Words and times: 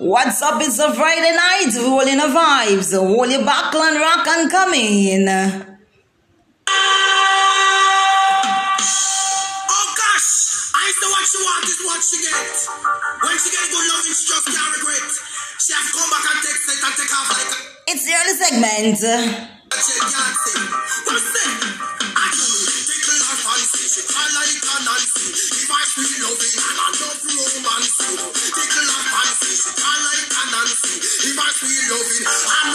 What's 0.00 0.40
up? 0.40 0.56
It's 0.64 0.80
a 0.80 0.96
Friday 0.96 1.36
night. 1.36 1.68
We're 1.76 1.92
all 1.92 2.00
the 2.00 2.16
vibes. 2.32 2.88
Your 2.88 3.04
buckle 3.44 3.84
rock 4.00 4.24
and 4.32 4.48
come 4.48 4.72
in. 4.72 5.28
Oh 5.28 5.60
gosh! 9.92 10.72
I 10.72 10.88
used 10.88 11.04
to 11.04 11.08
what 11.12 11.20
she 11.28 11.36
want 11.44 11.68
is 11.68 11.84
what 11.84 12.00
she 12.00 12.16
get. 12.24 12.48
When 13.28 13.36
she 13.44 13.52
get 13.52 13.68
good 13.68 13.84
loving, 13.92 14.16
she 14.16 14.24
just 14.24 14.48
can't 14.48 14.72
regret. 14.72 15.04
She 15.60 15.76
have 15.76 15.84
come 15.92 16.08
back 16.08 16.32
and 16.32 16.40
take 16.48 16.56
it 16.56 16.80
and 16.80 16.96
take 16.96 17.12
off 17.12 17.28
like 17.36 17.52
a 17.52 17.92
It's 17.92 18.00
the 18.08 18.16
early 18.16 18.40
segment. 18.40 18.96
she 18.96 20.00
can't 20.00 20.32
sing. 20.48 20.64
What's 21.12 21.28
that? 21.28 21.60
I 22.08 22.24
do 22.32 22.40
tickle 22.88 23.20
her 23.20 23.36
fancy. 23.36 23.84
She 23.84 24.00
cry 24.08 24.24
like 24.32 24.64
a 24.64 24.80
Nancy. 24.80 25.28
If 25.60 25.68
I 25.68 25.84
feel 25.92 26.24
loving 26.24 26.56
I 26.56 26.88
love 26.88 27.20
romance. 27.20 28.00
Tickle 28.48 28.89
Like 29.60 31.36
I 31.36 31.52
feel 31.52 31.92
loving, 31.92 32.26
I. 32.26 32.72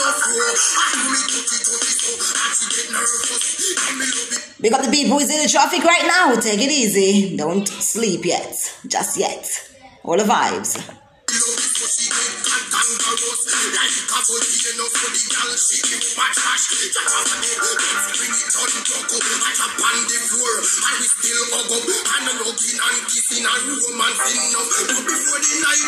I 0.77 1.02
me 1.09 1.21
tutti 1.26 1.57
tutti 1.66 1.91
so. 1.98 2.13
She 2.53 2.66
get 2.70 2.91
nervous. 2.91 4.45
It. 4.45 4.62
Big 4.62 4.73
up 4.73 4.84
the 4.84 4.91
people 4.91 5.17
who's 5.17 5.29
in 5.31 5.41
the 5.41 5.49
traffic 5.49 5.84
right 5.84 6.05
now. 6.05 6.35
Take 6.40 6.62
it 6.62 6.71
easy. 6.71 7.35
Don't 7.35 7.67
sleep 7.67 8.26
yet. 8.26 8.55
Just 8.88 9.17
yet. 9.17 9.48
All 10.03 10.17
the 10.17 10.23
vibes. 10.23 11.05
Love 11.45 11.62
it 11.62 11.77
so 11.77 11.85
she 11.85 12.09
get 12.09 12.41
cantankerous. 12.41 13.41
Like 13.45 13.94
a 14.02 14.20
volcano 14.26 14.85
for 14.90 15.09
the 15.13 15.23
girl. 15.30 15.54
She 15.54 15.77
give 15.85 16.09
my 16.18 16.26
trash. 16.34 16.66
Jack 16.90 17.05
off 17.05 17.30
the 17.30 17.38
Let's 17.38 18.18
bring 18.18 18.34
it 18.34 18.49
on 18.49 18.73
Jocko. 18.81 19.18
I 19.21 19.49
jump 19.54 19.77
on 19.77 19.98
the 20.09 20.18
floor. 20.26 20.58
And 20.58 20.98
we 20.98 21.05
still 21.05 21.45
hug 21.54 21.70
up. 21.70 21.85
And 21.85 22.26
a 22.26 22.49
hugging 22.49 22.81
and 22.81 22.98
kissing 23.05 23.45
and 23.45 23.77
romance 23.77 24.26
enough. 24.26 24.70
But 24.90 25.05
like 25.05 25.30
a. 25.30 25.85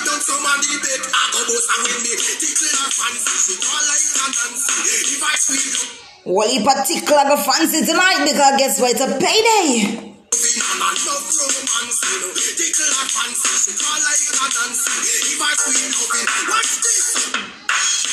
Well, 6.25 6.53
you 6.53 6.61
fancy 7.41 7.81
tonight 7.81 8.29
because 8.29 8.53
guess 8.61 8.79
what? 8.81 8.91
It's 8.91 9.01
a 9.01 9.09
payday. 9.17 10.16
I 10.77 10.93
love 10.93 11.25
romance, 11.25 11.97
you 12.05 12.17
know. 12.21 12.31
Tickle 12.37 12.93
her 13.01 13.07
fancy, 13.09 13.53
she 13.65 13.73
call 13.81 13.97
like 13.97 14.29
a 14.29 14.45
Nancy. 14.45 14.93
If 15.33 15.41
I 15.41 15.51
sweet 15.57 15.89
loving, 15.89 16.29
watch 16.53 16.73
this. 16.85 17.07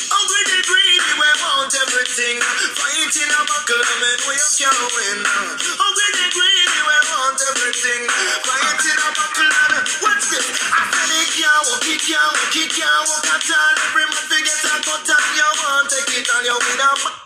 Hungry 0.09 0.43
the 0.49 0.59
greedy, 0.65 1.13
we 1.21 1.29
want 1.45 1.73
everything. 1.77 2.37
Fighting 2.41 3.31
a 3.37 3.41
buckle, 3.45 3.85
I 3.85 3.93
mean, 4.01 4.19
we 4.25 4.35
can't 4.57 4.81
win. 4.97 5.19
Hungry 5.25 6.09
the 6.17 6.27
greedy, 6.33 6.79
we 6.89 6.97
want 7.05 7.39
everything. 7.53 8.01
Fighting 8.09 9.01
a 9.01 9.09
buckle, 9.13 9.53
and 9.53 9.75
what's 10.01 10.25
this? 10.33 10.47
I 10.73 10.81
said 10.89 11.11
it 11.21 11.29
can't 11.37 11.63
walk, 11.69 11.85
it 11.85 12.01
can't 12.01 12.33
walk, 12.33 12.55
it 12.57 12.69
can't 12.73 13.03
walk 13.13 13.27
at 13.29 13.45
all. 13.45 13.75
Every 13.77 14.05
month 14.09 14.29
we 14.33 14.39
get 14.41 14.65
a 14.65 14.75
cut 14.81 15.05
and 15.05 15.29
you 15.37 15.49
want 15.61 15.85
take 15.93 16.13
it 16.17 16.27
and 16.33 16.45
you 16.49 16.57
win 16.57 16.81
a 16.81 17.24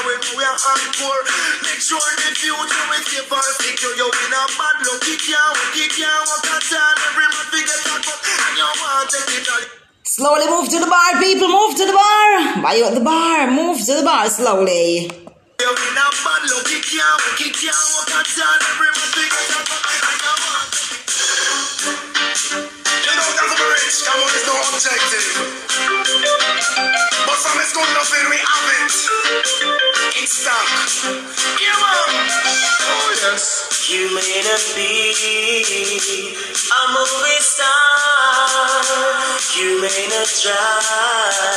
now 0.00 0.08
we 0.36 0.44
are 0.44 0.56
hardcore. 0.56 1.24
Make 1.62 1.80
sure 1.80 2.00
the 2.00 2.32
future 2.32 2.88
is 2.96 3.04
safe 3.04 3.32
and 3.32 3.54
secure. 3.60 3.92
You 3.96 4.08
in 4.08 4.32
a 4.32 4.42
bad 4.56 4.76
luck, 4.86 5.04
it 5.04 5.20
can't 5.20 5.52
work, 5.52 5.76
it 5.76 5.92
can't 5.92 6.24
work 6.24 6.46
at 6.48 6.72
all. 6.72 6.96
Every 7.10 7.28
get 7.60 7.84
a 7.84 8.00
and 8.00 8.56
you 8.56 8.64
want 8.80 9.10
take 9.10 9.28
it 9.36 9.48
all. 9.48 9.64
Slowly 10.04 10.46
move 10.48 10.68
to 10.72 10.78
the 10.80 10.88
bar, 10.88 11.20
people. 11.20 11.48
Move 11.48 11.76
to 11.76 11.84
the 11.84 11.92
bar. 11.92 12.64
Why 12.64 12.74
you 12.80 12.86
at 12.86 12.94
the 12.94 13.04
bar? 13.04 13.50
Move 13.50 13.78
to 13.84 13.94
the 13.94 14.04
bar 14.04 14.28
slowly. 14.28 15.10
You 15.60 15.68
in 15.68 15.96
a 16.00 16.06
bad 16.08 16.42
luck, 16.48 16.70
it 16.70 16.80
can't 16.80 17.20
work, 17.20 17.40
it 17.44 17.52
can't 17.52 17.76
work 17.92 18.10
at 18.16 18.28
all. 18.40 18.60
Every 18.72 18.90
month 18.96 19.12
we 19.16 19.28
get 19.28 19.52
a 19.52 19.60
cut 19.68 19.84
and 19.84 20.16
you 20.16 20.32
want 20.40 20.72
take 20.72 21.04
You 23.04 23.12
know 23.20 23.28
that 23.36 23.52
rich, 23.52 24.00
come 24.08 24.20
on, 24.24 24.32
no 24.48 24.54
objective. 24.72 26.49
But 27.26 27.38
from 27.42 27.60
it's 27.60 27.72
good 27.72 27.90
nothing, 27.94 28.26
we 28.30 28.38
have 28.38 28.68
it. 28.80 28.94
In 30.20 30.26
stock. 30.26 30.68
Yeah, 31.60 31.76
man. 31.80 32.28
Oh, 32.88 33.16
yes. 33.22 33.88
You 33.90 34.14
may 34.14 34.42
not 34.46 34.64
be 34.76 34.90
a 36.72 36.82
movie 36.94 37.42
star. 37.42 37.70
You 39.58 39.82
may 39.82 40.06
not 40.08 40.30
drive 40.42 41.49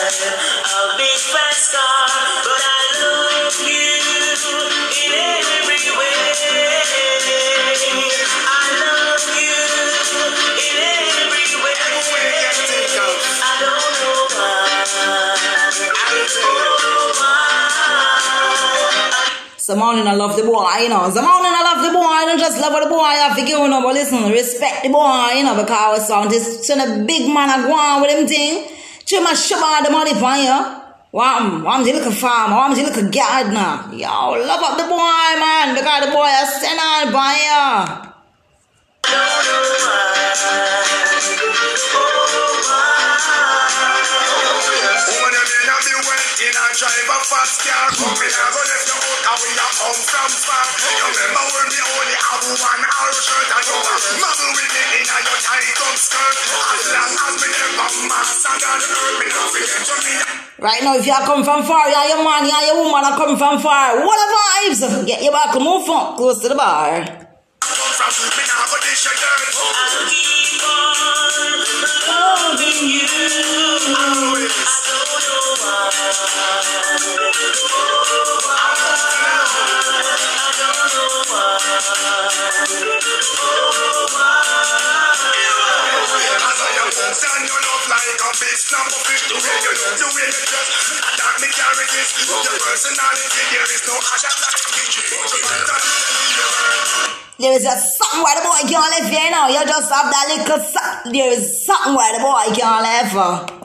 Some 19.73 19.79
morning 19.79 20.05
I 20.05 20.13
love 20.13 20.37
the 20.37 20.43
boy, 20.43 20.69
you 20.83 20.89
know. 20.89 21.09
Some 21.09 21.25
morning 21.25 21.49
I 21.49 21.63
love 21.65 21.81
the 21.81 21.89
boy. 21.97 22.05
I 22.05 22.25
don't 22.29 22.37
just 22.37 22.61
love 22.61 22.77
the 22.77 22.87
boy. 22.87 23.01
I 23.01 23.33
figure, 23.33 23.57
you 23.57 23.67
know, 23.67 23.81
but 23.81 23.95
listen, 23.95 24.29
respect 24.29 24.83
the 24.83 24.89
boy, 24.89 25.33
you 25.33 25.41
know, 25.41 25.57
because 25.57 25.97
I 25.97 26.03
sound 26.05 26.29
this 26.29 26.67
son 26.67 26.77
a 26.77 27.03
big 27.03 27.25
man 27.25 27.49
I 27.49 27.65
go 27.65 27.73
on 27.73 28.03
with 28.03 28.11
him 28.13 28.27
thing. 28.27 28.69
Trim 29.03 29.25
a 29.25 29.33
shabba 29.33 29.81
the 29.83 29.89
money 29.89 30.13
for 30.13 30.37
you. 30.37 30.53
Wham, 31.09 31.63
wham 31.63 31.83
the 31.83 31.91
little 31.91 32.11
farmer, 32.11 32.53
wham 32.53 32.77
the 32.77 32.83
little 32.83 33.09
gardener. 33.09 33.97
Yo, 33.97 34.45
love 34.45 34.61
up 34.61 34.77
the 34.77 34.85
boy, 34.85 35.41
man, 35.41 35.73
because 35.73 36.05
the 36.05 36.11
boy 36.13 36.29
is 36.29 36.53
sent 36.61 36.77
on 36.77 37.09
by 37.11 37.33
you. 37.33 38.13
May 45.43 45.65
not 45.65 46.12
waiting 46.33 46.57
and 46.57 46.73
drive 46.73 47.09
a 47.13 47.17
fast 47.29 47.61
car. 47.61 47.87
Come 47.93 48.17
in 48.17 48.33
and 48.33 48.51
go 48.53 48.61
left 48.65 48.89
you 48.89 48.97
out 48.97 49.21
and 49.21 49.39
we 49.43 49.51
are 49.53 49.73
come 49.77 50.01
from 50.01 50.31
far. 50.33 50.65
You 50.81 51.05
remember 51.13 51.43
when 51.53 51.67
we 51.69 51.79
only 51.93 52.17
have 52.17 52.43
one 52.57 52.83
hour 52.89 53.13
shirt 53.13 53.49
and 53.53 53.63
you 53.69 53.77
are 53.77 54.01
muggle 54.17 54.51
with 54.57 54.71
me 54.73 54.83
in 54.97 55.05
a 55.13 55.17
your 55.21 55.39
tight 55.45 55.77
up 55.77 55.97
skirt. 55.97 56.35
As 56.73 56.85
long 56.89 57.13
as 57.13 57.33
we 57.37 57.47
never 57.53 57.89
master 58.09 58.55
than 58.57 58.79
earth, 58.81 59.17
me 59.21 59.27
love 59.29 59.55
it 59.61 59.69
to 59.85 59.95
me. 60.01 60.15
Right 60.57 60.81
now, 60.81 60.95
if 60.97 61.05
you 61.05 61.17
come 61.21 61.43
from 61.43 61.61
far, 61.65 61.89
you 61.89 61.97
are 61.97 62.07
your 62.07 62.23
man, 62.23 62.45
you 62.45 62.53
are 62.53 62.65
your 62.65 62.77
woman, 62.81 63.03
are 63.03 63.17
coming 63.17 63.37
from 63.37 63.59
far. 63.59 64.01
What 64.01 64.17
a 64.17 64.27
vibes! 64.33 65.05
Get 65.05 65.21
your 65.21 65.33
back, 65.33 65.53
move 65.55 65.89
on, 65.89 66.17
close 66.17 66.41
to 66.41 66.49
the 66.49 66.55
bar. 66.55 67.22
Me 68.05 68.43
but 68.71 68.81
this 68.83 69.05
your 69.05 69.15
dirt. 69.15 69.55
I'll 69.63 70.07
keep 70.07 70.63
on 70.67 71.65
loving 72.09 72.89
you. 72.89 73.07
I 73.95 74.77
don't 74.87 75.23
know 75.23 75.63
why. 75.63 75.91
I 78.51 80.53
don't 80.59 80.95
know 80.95 81.23
As 82.61 83.39
I 83.39 83.67
am 83.67 83.72
stand 87.11 87.43
you 87.43 87.57
like 87.91 88.15
a 88.15 88.31
bitch 88.39 88.63
the 88.71 88.79
way 89.03 89.59
you 89.59 89.75
look, 89.75 89.99
the 89.99 90.07
dress 90.15 90.87
And 91.03 91.19
that 91.19 91.35
me 91.43 91.49
Your 91.51 92.55
personality, 92.63 93.43
there 93.51 93.67
is 93.67 93.83
no 93.83 93.95
and 93.99 94.39
like 94.39 94.63
it 94.71 94.95
There 97.39 97.53
is 97.59 97.65
a 97.65 97.75
something 97.75 98.23
where 98.23 98.35
the 98.39 98.45
boy 98.47 98.63
can't 98.71 98.87
live 98.95 99.09
here 99.11 99.31
now. 99.31 99.51
You 99.51 99.65
just 99.67 99.91
have 99.91 100.07
that 100.07 100.25
little 100.31 100.63
something. 100.63 101.11
There 101.11 101.31
is 101.31 101.65
something 101.65 101.95
where 101.95 102.13
the 102.15 102.23
boy 102.23 102.55
can't 102.55 102.83
live. 102.87 103.11
Uh. 103.17 103.62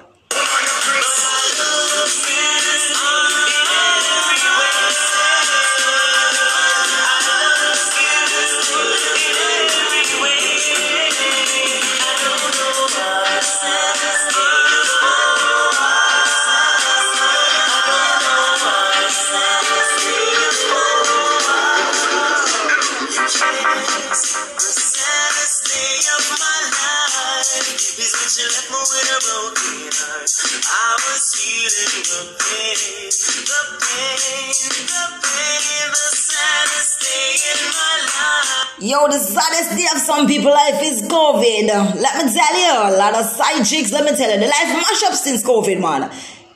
The 39.08 39.18
saddest 39.18 39.70
day 39.74 39.86
of 39.94 40.00
some 40.02 40.26
people 40.26 40.50
life 40.50 40.82
is 40.82 41.00
COVID. 41.08 41.66
Let 41.96 42.24
me 42.24 42.30
tell 42.30 42.54
you, 42.60 42.94
a 42.94 42.96
lot 42.98 43.14
of 43.16 43.24
side 43.24 43.64
chicks, 43.64 43.90
let 43.90 44.04
me 44.04 44.14
tell 44.14 44.30
you, 44.30 44.38
the 44.38 44.46
life 44.46 44.68
mash 44.68 45.02
up 45.04 45.14
since 45.14 45.42
COVID, 45.42 45.80
man. 45.80 46.10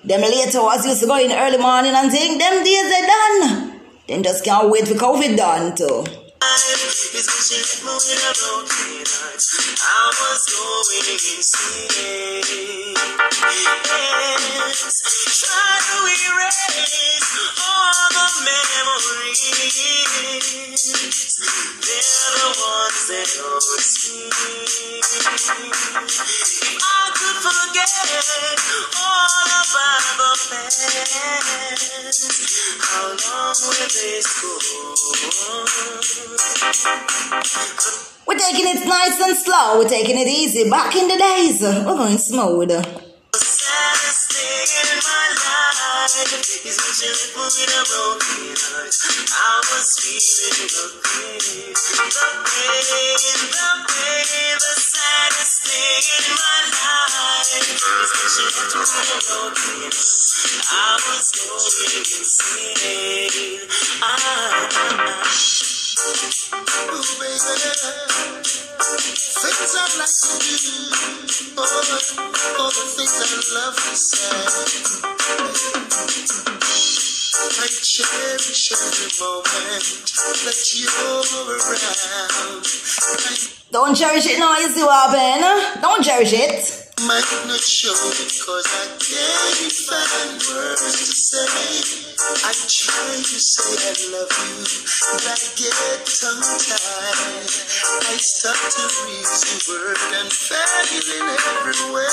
Them 0.05 0.21
later 0.21 0.61
was 0.61 0.85
used 0.85 1.01
to 1.01 1.07
go 1.07 1.17
in 1.17 1.33
early 1.33 1.57
morning 1.57 1.93
and 1.95 2.13
think, 2.13 2.39
them 2.39 2.63
days 2.63 2.93
are 2.93 3.07
done. 3.07 3.81
Then 4.07 4.23
just 4.23 4.45
can't 4.45 4.69
wait 4.69 4.87
for 4.87 4.95
COVID 4.95 5.35
done 5.35 5.75
too. 5.75 6.05
I 25.53 27.13
could 27.13 27.37
forget 27.45 27.85
all 28.97 29.37
about 29.53 30.01
the 30.17 30.33
past, 30.49 30.81
how 32.81 33.13
long 33.13 33.53
will 33.61 33.85
this 33.85 34.33
go? 34.41 34.49
We're 38.27 38.39
taking 38.39 38.65
it 38.65 38.81
nice 38.89 39.21
and 39.21 39.37
slow. 39.37 39.77
We're 39.79 39.91
taking 39.91 40.19
it 40.19 40.27
easy. 40.27 40.71
Back 40.71 40.97
in 40.97 41.09
the 41.09 41.19
days, 41.19 41.61
we're 41.61 41.85
going 41.85 42.17
smooth. 42.17 42.69
The 42.69 42.81
saddest 43.39 44.33
thing 44.33 44.73
in 44.73 45.05
my 45.05 45.37
life 45.37 46.33
is 46.65 46.81
when 46.81 46.97
left 47.13 47.37
with 47.37 47.77
a 47.77 47.85
broken 47.93 48.57
heart. 48.57 48.97
I 49.37 49.61
was 49.69 50.01
feeling 50.01 50.65
the 50.65 50.97
pain, 50.97 51.77
the 51.77 52.09
pain, 52.41 53.37
the 53.53 53.69
pain. 53.93 54.57
The 54.63 54.82
saddest 55.23 55.63
thing 55.63 56.05
in 56.19 56.35
my 56.35 56.59
life 56.75 57.55
is 57.55 57.83
when 57.87 58.29
she. 58.35 58.43
I 60.67 60.99
was 61.07 61.27
going 61.39 61.95
insane. 62.03 63.61
Ah. 64.03 64.11
Ooh, 66.91 67.07
baby. 67.21 67.55
Things 69.43 69.73
I'd 69.79 69.95
like 70.01 70.17
to 70.23 70.33
do. 70.43 70.57
The, 71.55 71.67
all 72.59 72.73
the 72.73 72.85
things 72.97 73.15
I 73.23 73.27
love 73.55 73.77
to 73.77 73.95
say. 73.95 74.43
I 77.43 77.67
cherish 77.83 78.73
every 78.73 79.11
moment 79.23 79.87
that 80.43 80.61
you're 80.75 81.27
around. 81.55 82.67
I 83.23 83.52
Don't 83.73 83.97
cherish 83.97 84.27
it 84.27 84.39
now, 84.39 84.53
you 84.59 84.69
see 84.69 84.85
what 84.85 85.09
happened? 85.09 85.41
Eh? 85.41 85.81
Don't 85.81 86.05
cherish 86.05 86.37
it. 86.37 86.61
might 87.09 87.25
not 87.49 87.57
show 87.57 87.89
it 87.89 88.29
cause 88.45 88.69
I 88.69 88.85
can't 89.01 89.73
find 89.73 90.37
words 90.45 90.93
to 90.93 91.09
say. 91.09 91.49
I 92.21 92.53
try 92.69 93.17
to 93.17 93.39
say 93.41 93.73
I 93.81 93.97
love 94.13 94.29
you, 94.29 94.61
but 95.09 95.25
I 95.25 95.41
get 95.57 96.05
tongue 96.05 96.45
tied. 96.69 97.49
I 97.49 98.17
start 98.21 98.61
to 98.61 98.85
read 99.09 99.25
the 99.41 99.57
word 99.65 99.97
and 100.21 100.29
fail 100.29 100.93
in 100.93 101.33
every 101.33 101.97
way. 101.97 102.13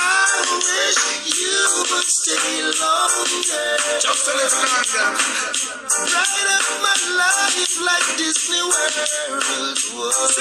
I 0.00 0.48
wish 0.64 1.28
you 1.28 1.60
would 1.92 2.08
stay 2.08 2.56
longer. 2.72 4.00
Just 4.00 4.24
a 4.24 4.32
little 4.32 4.64
longer. 4.64 5.77
Ride 5.88 6.04
up 6.04 6.68
my 6.84 6.92
life 7.16 7.80
like 7.80 8.18
Disney 8.18 8.60
World 8.60 8.92
was. 9.96 10.36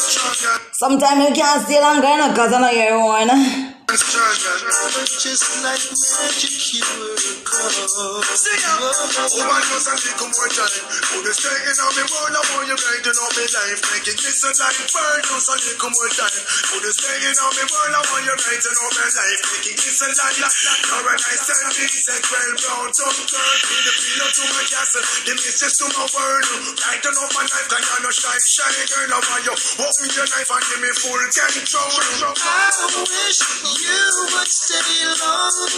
Sometimes 0.72 1.30
you 1.30 1.34
can't 1.34 1.66
stay 1.66 1.82
longer, 1.82 2.08
you 2.08 2.18
know, 2.20 2.30
because 2.30 2.54
I 2.54 2.62
know 2.62 2.70
you're 2.70 3.04
one. 3.04 3.73
And 3.90 4.00
stronger. 4.00 4.56
But 4.96 5.10
just 5.10 5.46
like 5.64 5.84
magic, 5.92 6.56
you 6.74 6.86
were 6.86 7.18
gone. 7.44 8.24
Sing 8.38 8.64
out. 8.70 8.82
Overdose 8.84 9.88
and 9.90 10.00
take 10.00 10.22
more 10.24 10.52
time. 10.52 10.84
Put 11.12 11.22
the 11.26 11.34
stay 11.34 11.58
in 11.68 11.78
on 11.84 11.92
me 11.98 12.04
world, 12.08 12.36
I 12.38 12.42
want 12.54 12.68
you 12.70 12.78
up 12.78 13.34
me 13.34 13.46
life. 13.46 13.82
Make 13.92 14.08
it 14.08 14.18
glisten 14.20 14.54
like 14.62 14.80
burn, 14.92 15.20
just 15.28 15.50
a 15.50 15.56
little 15.58 15.92
more 15.92 16.12
time. 16.16 16.42
Put 16.70 16.82
the 16.84 16.92
stay 16.94 17.18
in 17.24 17.36
on 17.40 17.52
me 17.56 17.64
world, 17.68 17.94
I 17.94 18.02
want 18.08 18.24
you 18.24 18.36
up 18.80 18.94
my 18.94 19.08
life. 19.10 19.40
Make 19.52 19.68
it 19.74 19.78
glisten 19.80 20.12
like 20.16 20.38
like 20.40 20.58
like 20.64 20.84
paradise 20.88 21.48
and 21.50 21.76
insect 21.84 22.26
well 22.32 22.54
brown. 22.64 22.90
Some 22.94 23.20
girl, 23.28 23.56
Filipino 23.68 24.26
to 24.28 24.44
my 24.54 24.64
castle, 24.70 25.04
the 25.28 25.34
mistress 25.36 25.76
to 25.82 25.86
my 25.92 26.06
world. 26.08 26.46
Brighten 26.78 27.16
up 27.20 27.32
my 27.36 27.44
life, 27.48 27.68
cause 27.68 27.84
you're 27.84 28.02
no 28.06 28.12
shine, 28.14 28.44
shine 28.44 28.86
girl. 28.88 29.12
I 29.12 29.20
want 29.24 29.44
you 29.44 29.56
open 29.82 30.08
your 30.14 30.28
knife 30.30 30.52
and 30.52 30.64
give 30.72 30.82
me 30.82 30.92
full 30.98 31.24
control. 31.34 31.90
I 32.38 32.70
wish 33.08 33.73
you 33.74 34.28
would 34.34 34.48
stay 34.48 35.06
longer. 35.22 35.70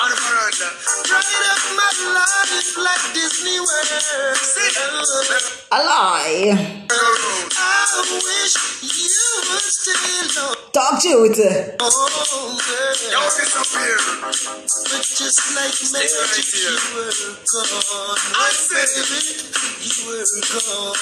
On 0.00 0.08
the 0.08 0.16
up 1.52 1.62
my 1.76 1.90
life 2.14 2.76
like 2.76 3.04
Disney 3.14 3.60
World. 3.60 4.36
A 5.72 5.78
lie. 5.84 6.56
I 6.90 7.91
wish 8.00 8.54
you 8.80 9.20
would 9.44 9.60
stay 9.60 9.92
Talk 10.72 11.02
truth. 11.04 11.36
longer. 11.36 11.76
Y'all 13.12 13.28
disappear. 13.28 13.96
But 14.88 15.04
just 15.04 15.36
like 15.52 15.76
right 15.76 15.92
magic, 15.92 16.48
here. 16.48 16.72
you 16.72 16.96
were 16.96 17.12
gone. 17.44 18.16
I 18.32 18.48
said 18.56 18.88
it. 18.96 19.28
You 19.84 20.08
were 20.08 20.24
gone. 20.24 20.96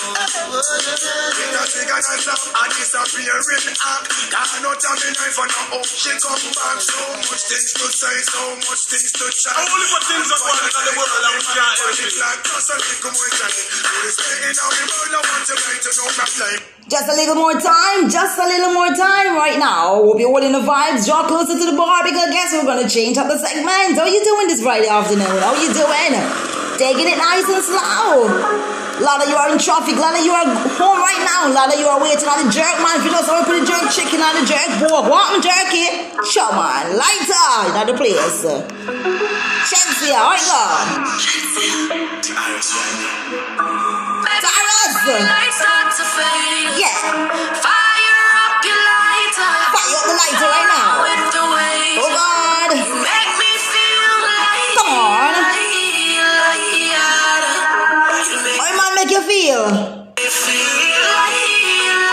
In 1.30 1.54
a 1.54 1.62
take 1.70 1.86
and 1.94 2.02
a 2.02 2.14
stop 2.18 2.42
and 2.50 2.70
disappearing 2.74 3.66
act. 3.70 4.10
Can't 4.34 4.54
not 4.66 4.82
have 4.82 4.98
me 4.98 5.10
knife 5.14 5.38
and 5.38 5.54
a 5.54 5.62
up, 5.78 5.86
she 5.86 6.10
come 6.18 6.42
back. 6.50 6.78
So 6.82 6.98
much 7.30 7.44
things 7.46 7.70
to 7.78 7.86
say, 7.86 8.16
so 8.26 8.42
much 8.66 8.82
things 8.90 9.12
to 9.14 9.26
chat. 9.30 9.54
Only 9.54 9.86
put 9.94 10.02
things 10.10 10.26
that 10.26 10.40
want 10.42 10.58
in 10.66 10.74
the 10.74 10.92
world 10.98 11.22
and 11.22 11.34
we 11.38 11.42
can't 11.46 11.76
help 11.78 11.94
it. 12.02 12.14
Like 12.18 12.40
just 12.42 12.70
a 12.70 12.76
little 12.82 13.12
more 13.14 13.30
time. 13.38 13.54
Do 13.54 13.94
this 14.02 14.16
thing 14.18 14.42
in 14.50 14.56
our 14.58 14.72
world, 14.74 15.14
I 15.14 15.20
want 15.30 15.46
you 15.46 15.56
right 15.62 15.78
to 15.78 15.90
know 15.94 16.10
my 16.18 16.26
life. 16.26 16.62
Just 16.90 17.06
a 17.06 17.14
little 17.14 17.38
more 17.38 17.54
time, 17.54 18.10
just 18.10 18.34
a 18.34 18.42
little 18.42 18.74
more 18.74 18.90
time 18.90 19.38
right 19.38 19.62
now. 19.62 20.02
Hope 20.02 20.18
you're 20.18 20.26
holding 20.26 20.50
the 20.50 20.58
vibes. 20.58 21.06
Draw 21.06 21.22
closer 21.30 21.54
to 21.54 21.66
the 21.70 21.78
bar 21.78 22.02
because 22.02 22.34
guess 22.34 22.50
we're 22.50 22.66
gonna 22.66 22.90
change 22.90 23.14
up 23.14 23.30
the 23.30 23.38
segment. 23.38 23.94
How 23.94 24.10
you 24.10 24.18
doing 24.18 24.50
this 24.50 24.58
Friday 24.58 24.90
afternoon? 24.90 25.30
How 25.38 25.54
you 25.54 25.70
doing? 25.70 26.18
Taking 26.82 27.06
it 27.06 27.14
nice 27.14 27.46
and 27.46 27.62
slow. 27.62 28.26
A 28.26 29.02
lot 29.06 29.22
of 29.22 29.30
you 29.30 29.38
are 29.38 29.54
in 29.54 29.62
traffic. 29.62 29.94
A 29.94 30.02
lot 30.02 30.18
of 30.18 30.26
you 30.26 30.34
are 30.34 30.42
home 30.82 30.98
right 30.98 31.22
now. 31.22 31.46
A 31.46 31.54
lot 31.54 31.70
of 31.70 31.78
you 31.78 31.86
are 31.86 32.02
waiting 32.02 32.26
on 32.26 32.42
the 32.42 32.50
jerk 32.50 32.74
man. 32.82 32.98
If 32.98 33.06
you 33.06 33.14
know 33.14 33.22
someone 33.22 33.46
put 33.46 33.62
the 33.62 33.70
jerk 33.70 33.86
chicken 33.94 34.18
on 34.18 34.34
the 34.34 34.50
jerk 34.50 34.66
pork, 34.82 35.06
want 35.06 35.38
me 35.38 35.46
jerky? 35.46 36.10
Sure 36.26 36.50
man, 36.50 36.98
lighter 36.98 37.70
in 37.70 37.86
the 37.86 37.94
place. 37.94 38.42
Chelsea, 38.42 40.10
how 40.10 40.34
you 40.34 40.42
go? 40.42 40.58
Taras. 42.18 43.99
To. 44.20 45.16
Yeah, 46.76 46.92
Fire 47.56 48.20
up 48.36 48.60
your 48.62 48.76
lighter. 48.76 49.52
fire 49.72 49.96
up 49.96 50.04
the 50.04 50.14
lighter 50.20 50.44
right 50.44 50.68
now. 50.68 51.00
With 51.00 51.24
the 51.32 51.44
way 51.56 51.96
Oh 51.96 52.10
God. 52.12 52.70
make 52.76 53.32
me 53.40 53.50
feel 53.72 54.12
like 54.28 54.76
Come 54.76 54.92
on. 54.92 55.32
How 58.60 58.70
man 58.76 58.92
make 58.94 59.10
you 59.10 59.22
feel? 59.24 59.64
feel 60.20 61.00
like, 61.16 61.48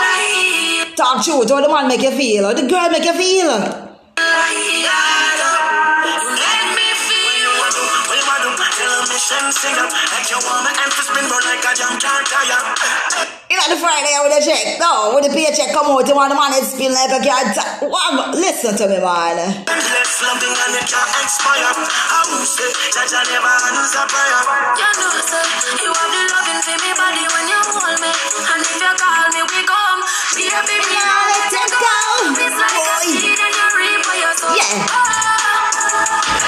like, 0.00 0.96
Talk 0.96 1.22
truth, 1.24 1.50
how 1.50 1.60
the 1.60 1.68
man 1.68 1.88
make 1.88 2.00
you 2.02 2.10
feel? 2.10 2.44
How 2.44 2.54
the 2.54 2.66
girl 2.66 2.88
make 2.90 3.04
you 3.04 3.12
feel? 3.12 3.87
Them 9.48 9.54
mission 9.54 9.72
sing 9.72 9.76
up 9.80 9.90
Like 10.12 10.28
you 10.28 10.38
want 10.44 10.64
my 10.64 10.72
hand 10.76 10.92
to 10.92 11.02
spin 11.02 11.24
round 11.24 11.44
like 11.48 11.64
a 11.64 11.72
jam 11.72 11.94
car 12.00 12.20
tire 12.28 12.60
You 13.48 13.56
know 13.56 13.68
the 13.72 13.78
Friday 13.80 14.12
with 14.20 14.32
the 14.36 14.40
check? 14.44 14.76
No, 14.76 15.16
when 15.16 15.24
the 15.24 15.32
paycheck 15.32 15.72
come 15.72 15.88
out, 15.88 16.04
you 16.04 16.12
want 16.12 16.28
the 16.28 16.36
man 16.36 16.52
to 16.52 16.60
spin 16.60 16.92
like 16.92 17.08
a 17.08 17.20
cat. 17.24 17.56
Wow, 17.80 18.28
listen 18.36 18.76
to 18.76 18.84
me, 18.84 19.00
man. 19.00 19.40
Endless 19.40 20.12
loving 20.20 20.52
and 20.52 20.76
it 20.76 20.84
can't 20.84 21.12
expire 21.24 21.64
I 21.64 22.20
will 22.28 22.44
say 22.44 22.68
Judge 22.92 23.16
I 23.16 23.24
never 23.24 23.48
answer 23.48 24.04
prayer 24.04 24.42
You 24.76 24.90
know, 25.00 25.16
sir, 25.24 25.40
you 25.80 25.90
have 25.96 26.10
the 26.12 26.22
loving 26.28 26.60
for 26.60 26.76
me 26.76 26.90
body 26.92 27.24
when 27.24 27.44
you 27.48 27.60
hold 27.72 27.98
me. 28.04 28.12
And 28.52 28.60
if 28.60 28.76
you 28.76 28.92
call 29.00 29.24
me, 29.32 29.40
we 29.48 29.60
come. 29.64 30.00
Baby, 30.36 30.76
me 30.84 30.92
Yeah, 30.92 31.08
now 31.08 31.24
let 31.24 31.48
it 31.56 31.72
go. 31.72 31.96
It's 32.36 32.52
like 32.52 32.84
a 32.84 32.96
Boy. 33.00 33.16
seed 33.16 33.32
and 33.32 33.54
you 33.56 33.66
reap 33.80 34.02
what 34.04 34.18
you 34.20 34.30
sow. 34.36 34.52
Yeah. 34.52 35.88
Baby, 35.88 36.04
when 36.28 36.42
the 36.44 36.47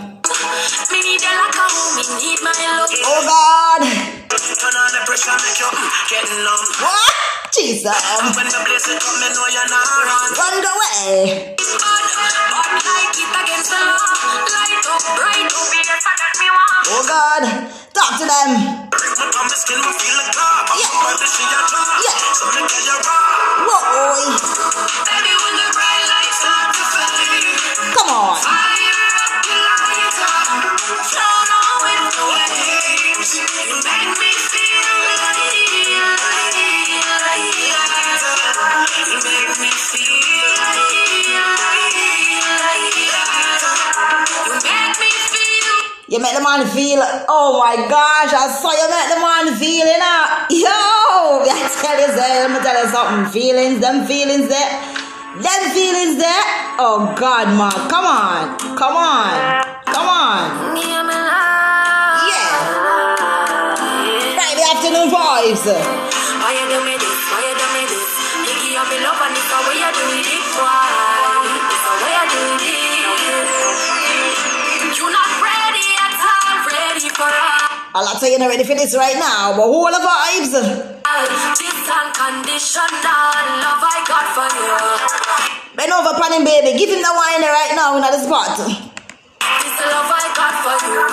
Jesus. 7.81 8.37
When 8.37 8.45
the 8.45 8.61
place 8.61 8.85
it 8.93 9.01
come, 9.01 9.17
me 9.17 9.25
you're 9.25 9.69
not 9.73 9.89
run. 10.05 10.29
Run 10.37 10.55
away. 10.61 11.57
Bad, 11.57 12.05
bad 12.53 12.77
like 12.77 13.17
it 13.17 13.31
against 13.41 13.73
the. 13.73 13.81
Light 13.81 14.85
up, 14.85 15.01
bright 15.17 15.49
up, 15.49 15.69
yes, 15.73 16.05
I 16.05 16.13
got 16.13 16.33
me 16.37 16.47
one. 16.53 16.85
Oh 16.93 17.01
God. 17.09 17.43
Talk 17.97 18.21
to 18.21 18.25
them. 18.29 18.51
My 18.85 19.25
palm, 19.33 19.49
skin, 19.49 19.81
me 19.81 19.89
feel 19.97 20.13
like 20.13 20.29
top. 20.29 20.69
I'm 20.69 20.77
Yeah. 20.77 20.93
about 20.93 21.17
to 21.17 21.25
see 21.25 21.41
your 21.49 21.65
top. 21.73 21.89
Yeah. 22.05 22.21
So 22.37 22.45
me 22.53 22.61
tell 22.69 22.85
you 22.85 22.97
raw. 23.01 23.65
Whoa. 23.65 24.29
Baby, 25.09 25.33
when 25.41 25.53
the 25.57 25.67
bright 25.73 26.05
lights 26.05 26.37
start 26.37 26.69
to 26.77 26.83
fade, 26.85 27.97
Come 27.97 28.09
on. 28.13 28.37
fire 28.45 28.70
You 46.11 46.19
make 46.19 46.35
the 46.35 46.43
man 46.43 46.67
feel, 46.67 46.99
oh 47.31 47.55
my 47.63 47.87
gosh, 47.87 48.35
I 48.35 48.51
saw 48.51 48.67
you 48.67 48.83
make 48.91 49.07
the 49.15 49.23
man 49.23 49.47
feel, 49.55 49.87
you 49.87 49.95
know. 49.95 50.43
Yo, 50.51 50.67
I 51.47 51.71
tell 51.71 51.95
you, 51.95 52.11
say, 52.11 52.43
let 52.43 52.51
me 52.51 52.59
tell 52.59 52.75
you 52.75 52.91
something. 52.91 53.31
Feelings, 53.31 53.79
them 53.79 54.03
feelings 54.03 54.49
there. 54.49 54.75
Them 55.39 55.61
feelings 55.71 56.19
there. 56.19 56.43
Oh 56.83 57.15
God, 57.15 57.55
man, 57.55 57.71
come 57.87 58.03
on. 58.03 58.59
Come 58.75 58.97
on. 58.99 59.63
Come 59.87 60.09
on. 60.11 60.75
Give 60.75 60.83
me 60.83 61.15
love. 61.15 62.27
Yeah. 62.27 62.59
Friday 64.35 64.67
afternoon 64.67 65.07
vibes. 65.15 65.63
I'll 77.93 78.07
tell 78.15 78.23
you, 78.23 78.39
you're 78.39 78.39
not 78.39 78.47
ready 78.47 78.63
for 78.63 78.71
this 78.71 78.95
right 78.95 79.19
now, 79.19 79.51
but 79.51 79.67
who 79.67 79.83
are 79.83 79.91
the 79.91 79.99
vibes? 79.99 80.55
This 80.55 81.79
unconditional 81.91 82.87
love 82.87 83.83
I 83.83 83.99
got 84.07 84.31
for 84.31 84.47
you. 84.47 84.71
Bend 85.75 85.91
over, 85.91 86.15
him, 86.15 86.47
baby. 86.47 86.71
Give 86.79 86.87
him 86.87 87.03
the 87.03 87.11
wine 87.11 87.43
right 87.43 87.75
now 87.75 87.99
in 87.99 88.07
the 88.07 88.15
spot. 88.23 88.55
This 88.63 89.75
love 89.91 90.07
I 90.07 90.23
got 90.31 90.55
for 90.63 90.79
you. 90.87 91.03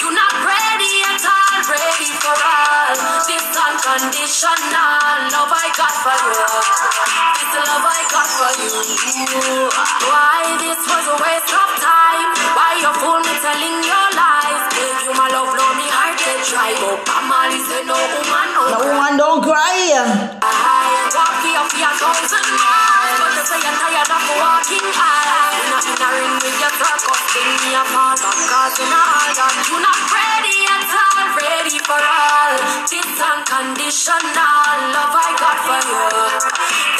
You're 0.00 0.16
not 0.16 0.32
ready 0.48 0.94
at 1.12 1.20
all, 1.28 1.60
ready 1.68 2.08
for 2.16 2.32
all. 2.32 2.96
This 3.28 3.44
unconditional 3.44 4.64
love 5.28 5.52
I 5.52 5.68
got 5.76 5.92
for 5.92 6.16
you. 6.24 6.40
This 7.36 7.52
love 7.52 7.84
I 7.84 8.00
got 8.08 8.28
for 8.32 8.48
you. 8.64 8.72
Why 10.08 10.56
this 10.56 10.80
was 10.88 11.04
a 11.04 11.16
waste 11.20 11.52
of 11.52 11.73
I 20.04 20.52
walk 21.16 21.40
but 23.16 23.32
you 23.32 23.44
say 23.48 23.56
you're 23.56 23.72
tired 23.80 24.10
of 24.12 24.24
walking 24.36 24.84
aisles. 24.84 25.56
You're 25.56 25.72
not 25.72 25.84
in 25.88 25.96
a 25.96 26.08
ring 26.20 26.34
with 26.44 26.60
your 26.60 26.74
cause 28.52 28.76
you're 28.76 29.80
not 29.80 29.96
ready 30.12 30.63
ready 31.64 31.80
for 31.80 31.96
all. 31.96 32.52
This 32.92 33.08
unconditional 33.16 34.20
love 34.92 35.16
I 35.16 35.30
got 35.40 35.58
for 35.64 35.80
you. 35.80 36.04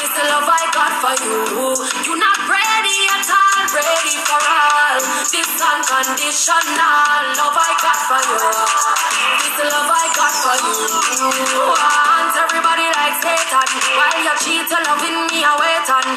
This 0.00 0.16
love 0.24 0.48
I 0.48 0.64
got 0.72 0.92
for 1.04 1.14
you. 1.20 1.76
You're 2.08 2.16
not 2.16 2.40
ready 2.48 2.98
at 3.12 3.28
all, 3.28 3.60
ready 3.76 4.16
for 4.24 4.40
all. 4.40 4.96
This 5.28 5.52
unconditional 5.60 6.64
love 7.36 7.56
I 7.60 7.72
got 7.76 8.00
for 8.08 8.20
you. 8.24 8.40
This 9.44 9.58
love 9.68 9.92
I 9.92 10.06
got 10.16 10.32
for 10.32 10.56
you. 10.56 10.80
Want 11.68 12.32
everybody 12.32 12.88
like 12.88 13.20
Satan. 13.20 13.68
While 14.00 14.16
you 14.16 14.32
cheat, 14.48 14.64
you 14.64 14.80
loving 14.88 15.28
me, 15.28 15.44
I 15.44 15.52
wait 15.60 15.88
on. 15.92 16.08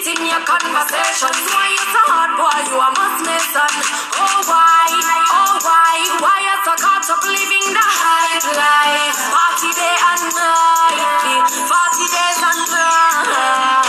In 0.00 0.26
your 0.26 0.40
conversations. 0.48 1.38
Why 1.52 1.68
you 1.70 1.84
so 1.92 2.02
hard, 2.08 2.32
boy? 2.40 2.58
You 2.72 2.80
a 2.80 2.88
must 2.98 3.20
mason. 3.20 3.72
Oh 4.16 4.42
why? 4.48 4.88
Oh 5.28 5.60
why? 5.60 5.94
Why 6.24 6.39
so 6.64 6.76
caught 6.76 7.08
up 7.08 7.24
living 7.24 7.72
the 7.72 7.80
hype 7.80 8.44
life? 8.52 9.16
Party 9.32 9.70
day 9.72 9.96
and 9.96 10.28
night. 10.36 11.48
Forty 11.64 12.06
days 12.10 12.40
and 12.44 12.62
night. 12.68 13.80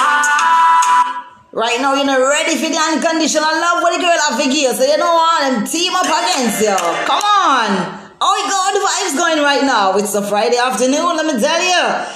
Right 1.51 1.83
now, 1.83 1.93
you're 1.95 2.05
not 2.07 2.23
ready 2.23 2.55
for 2.55 2.71
the 2.71 2.79
unconditional 2.79 3.51
love 3.51 3.83
what 3.83 3.91
the 3.91 3.99
girl 3.99 4.15
have 4.15 4.39
to. 4.39 4.47
So 4.47 4.83
you 4.87 4.95
don't 4.95 5.15
want 5.15 5.41
them 5.43 5.67
team 5.67 5.91
up 5.95 6.07
against 6.07 6.63
you. 6.63 6.77
Come 7.03 7.19
on. 7.19 7.99
Oh, 8.23 8.31
my 8.31 8.41
God, 8.47 8.71
the 8.71 8.79
vibes 8.79 9.17
going 9.17 9.43
right 9.43 9.63
now. 9.63 9.97
It's 9.97 10.15
a 10.15 10.21
Friday 10.21 10.57
afternoon, 10.57 11.17
let 11.17 11.25
me 11.27 11.41
tell 11.41 11.59
you. 11.59 12.07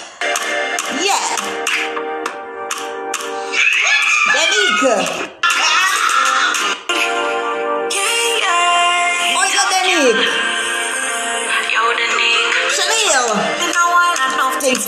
Yeah. 1.03 1.19
Denique. 4.31 5.14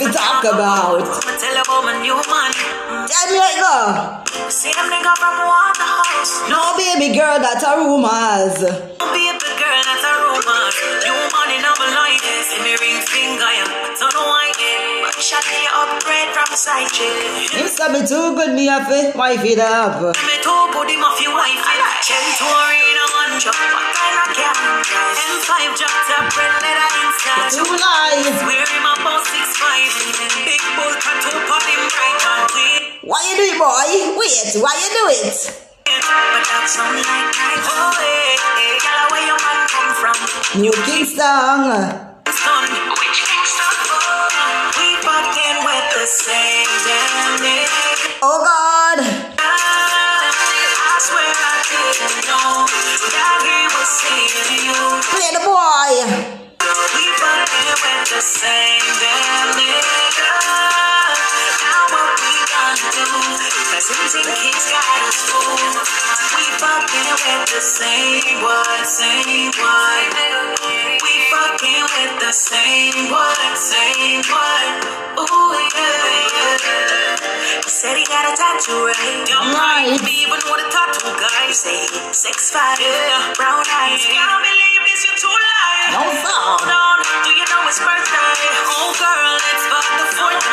I 0.00 0.04
know. 0.04 0.10
Things 0.10 0.14
we 0.14 0.14
talk 0.14 0.44
about. 0.44 1.22
Tell 1.40 1.54
you 1.54 1.62
about 1.62 1.84
my 1.84 2.00
new 2.02 2.14
man. 2.14 2.52
Tell 3.08 3.32
me 3.32 3.38
it 3.38 3.58
go. 3.58 3.64
Oh. 3.66 4.27
See 4.48 4.72
them 4.72 4.88
nigga 4.88 5.12
from 5.20 5.44
Waterhouse. 5.44 6.40
No, 6.48 6.72
baby 6.80 7.12
girl, 7.12 7.36
that's 7.36 7.60
a 7.60 7.76
rumors. 7.76 8.56
Baby 8.64 9.50
girl, 9.60 9.80
that's 9.84 10.04
a 10.08 10.12
rumor. 10.24 10.64
New 11.04 11.20
man 11.36 11.52
in 11.52 11.60
my 11.68 11.88
life. 11.92 12.24
See 12.48 12.56
me 12.64 12.72
ring 12.80 12.96
finger, 13.04 13.44
yeah. 13.44 13.68
Don't 14.00 14.08
know 14.16 14.24
why. 14.24 14.48
But 15.04 15.20
shot 15.20 15.44
me 15.52 15.68
upgrade 15.68 16.32
from 16.32 16.48
side 16.56 16.88
chick. 16.96 17.12
Him 17.52 17.68
say 17.68 17.92
me 17.92 18.00
too 18.08 18.32
good, 18.40 18.56
me 18.56 18.72
have 18.72 18.88
to 18.88 19.12
wife 19.20 19.44
it 19.44 19.60
up. 19.60 20.00
Me 20.16 20.36
too 20.40 20.62
good, 20.72 20.88
him 20.96 21.04
off 21.04 21.20
your 21.20 21.36
wife. 21.36 21.60
Chen 22.08 22.24
tour 22.40 22.72
in 22.72 22.96
a 22.96 23.06
one 23.20 23.36
drop. 23.36 23.52
What 23.52 23.84
kind 23.92 24.16
of 24.16 24.28
car? 24.32 24.56
M5 25.28 25.76
drop 25.76 25.96
top, 26.08 26.24
red 26.32 26.56
leather 26.64 26.90
inside. 27.04 27.52
Two 27.52 27.68
lies. 27.68 28.40
Wear 28.48 28.64
him 28.64 28.86
about 28.96 29.28
six 29.28 29.60
five. 29.60 29.92
Big 30.40 30.62
bull 30.72 30.96
tattoo 31.04 31.36
on 31.36 31.62
him 31.68 31.84
right 31.84 32.24
on. 32.32 32.87
Why 33.08 33.24
you 33.24 33.36
do 33.40 33.44
it, 33.48 33.56
boy? 33.56 34.20
Wait, 34.20 34.60
why 34.60 34.76
you 34.76 34.88
do 34.92 35.08
it? 35.08 35.32
New 40.60 40.76
Kingston. 40.84 41.72
Which 42.28 43.20
Kingston? 43.24 43.72
We 44.76 44.92
with 45.64 45.88
the 45.96 46.04
same. 46.04 46.68
Oh 48.20 48.44
God. 48.44 49.00
Play 55.08 55.32
the 55.32 55.40
boy. 55.48 55.92
We 56.92 57.04
with 57.88 58.04
the 58.10 58.20
same 58.20 58.84
damn. 59.00 59.97
Cause 62.98 63.14
moon. 63.14 63.38
Presenting 63.70 64.26
king's 64.34 64.66
got 64.74 65.00
a 65.06 65.12
fool. 65.14 65.70
We 66.34 66.44
fucking 66.58 67.14
with 67.14 67.44
the 67.46 67.62
same 67.62 68.42
one, 68.42 68.82
same 68.82 69.54
one. 69.54 70.10
We 70.98 71.14
fucking 71.30 71.84
with 71.94 72.14
the 72.18 72.32
same 72.34 73.06
one, 73.06 73.52
same 73.54 74.22
one. 74.26 74.72
Ooh, 75.14 75.54
yeah, 75.78 76.58
yeah. 76.58 77.62
He 77.62 77.70
said 77.70 77.94
he 77.94 78.04
got 78.10 78.26
a 78.26 78.34
tattoo, 78.34 78.90
right? 78.90 79.22
Don't 79.30 79.54
right. 79.54 79.94
me 80.02 80.26
even 80.26 80.42
want 80.50 80.58
to 80.62 80.68
talk 80.74 80.90
guy. 81.22 81.50
Say, 81.54 81.86
six, 82.10 82.50
five, 82.50 82.78
yeah. 82.80 83.32
brown 83.38 83.62
eyes. 83.62 84.02
Can't 84.02 84.42
believe 84.42 84.82
this, 84.90 85.06
you're 85.06 85.18
too 85.22 85.30
light. 85.30 85.94
No, 85.94 86.02
no. 86.66 86.82
Do 87.22 87.30
you 87.30 87.46
know 87.46 87.62
it's 87.70 87.78
birthday? 87.78 88.42
Oh, 88.74 88.90
girl, 88.98 89.38
it's 89.38 89.66
but 89.70 89.86
the 90.02 90.06
fourth 90.18 90.47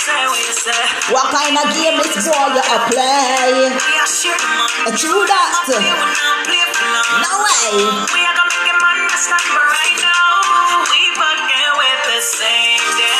what 0.00 0.08
you 0.08 0.16
say, 0.16 0.24
what 0.32 0.40
you 0.40 0.54
say? 0.56 0.80
What 1.12 1.26
kind 1.28 1.56
of 1.60 1.66
game 1.76 1.96
this 2.00 2.24
boy 2.24 2.56
you 2.56 2.62
a 2.64 2.78
play? 2.88 3.68
We 3.68 3.92
are 4.00 4.08
share 4.08 4.32
the 4.32 4.48
money. 4.56 4.88
A 4.88 4.96
true 4.96 5.24
that. 5.28 5.68
We 5.68 5.76
will 5.76 6.08
not 6.08 6.40
play 6.48 6.64
for 6.72 6.88
long. 6.88 7.20
No 7.20 7.32
way. 7.44 7.84
We 8.16 8.24
are 8.24 8.32
gonna 8.32 8.48
make 8.48 8.64
him 8.64 8.80
understand, 8.80 9.44
but 9.52 9.60
right 9.60 9.98
now, 10.00 10.88
we 10.88 11.00
fucking 11.20 11.72
with 11.76 12.00
the 12.08 12.20
same 12.24 12.80
nigga. 12.96 13.12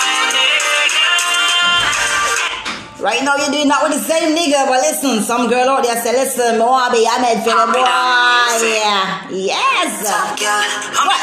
Right 3.01 3.25
now 3.25 3.33
you're 3.37 3.49
doing 3.49 3.69
that 3.73 3.81
with 3.81 3.97
the 3.97 4.05
same 4.05 4.37
nigga, 4.37 4.69
but 4.69 4.81
listen, 4.85 5.25
some 5.25 5.49
girl 5.49 5.73
out 5.73 5.85
there 5.85 5.97
say, 6.05 6.13
listen, 6.13 6.61
me 6.61 6.65
want 6.65 6.93
be 6.93 7.01
a 7.09 7.17
made 7.17 7.41
for 7.41 7.57
the 7.57 7.65
boy. 7.73 7.81
Yeah. 7.81 9.25
Yes. 9.33 10.05
Top 10.05 10.37
girl, 10.37 10.69
I'm 10.97 11.09
What? 11.09 11.21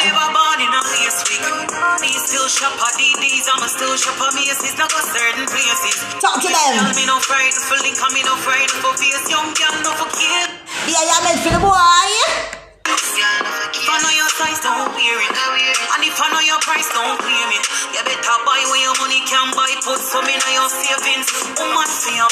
Me 2.08 2.16
still 2.16 2.48
shop 2.48 2.72
at 2.72 2.96
DDs, 2.96 3.52
I'm 3.52 3.68
still 3.68 3.92
shop 4.00 4.16
at 4.24 4.32
Macy's. 4.32 4.80
Not 4.80 4.88
go 4.88 5.04
certain 5.12 5.44
places. 5.44 6.00
Talk 6.24 6.40
to 6.40 6.48
them. 6.48 6.80
Tell 6.80 6.96
me 6.96 7.04
no 7.04 7.20
frightened 7.20 7.68
for 7.68 7.76
link, 7.84 8.00
I'm 8.00 8.16
no 8.24 8.32
frightened 8.48 8.80
for 8.80 8.96
face. 8.96 9.28
Young 9.28 9.52
girl, 9.52 9.76
no 9.84 9.92
for 9.92 10.08
kid. 10.16 10.48
Yeah, 10.88 11.04
you're 11.04 11.24
made 11.28 11.40
for 11.44 11.52
the 11.52 11.60
boy. 11.60 12.48
If 12.88 13.88
I 13.92 14.00
know 14.00 14.14
your 14.16 14.32
size, 14.40 14.64
don't 14.64 14.88
wear 14.96 15.20
it. 15.20 15.36
And 15.36 16.02
if 16.08 16.16
I 16.16 16.32
know 16.32 16.40
your 16.48 16.64
price, 16.64 16.88
don't 16.96 17.20
claim 17.20 17.52
it. 17.60 17.66
You 17.92 18.00
better 18.00 18.38
buy 18.48 18.64
where 18.72 18.84
your 18.88 18.96
money 19.04 19.20
can 19.28 19.52
buy. 19.52 19.68
Put 19.84 20.00
some 20.00 20.32
in 20.32 20.40
your 20.56 20.72
savings. 20.72 21.28
Woman, 21.60 21.92
see 21.92 22.16
your 22.16 22.32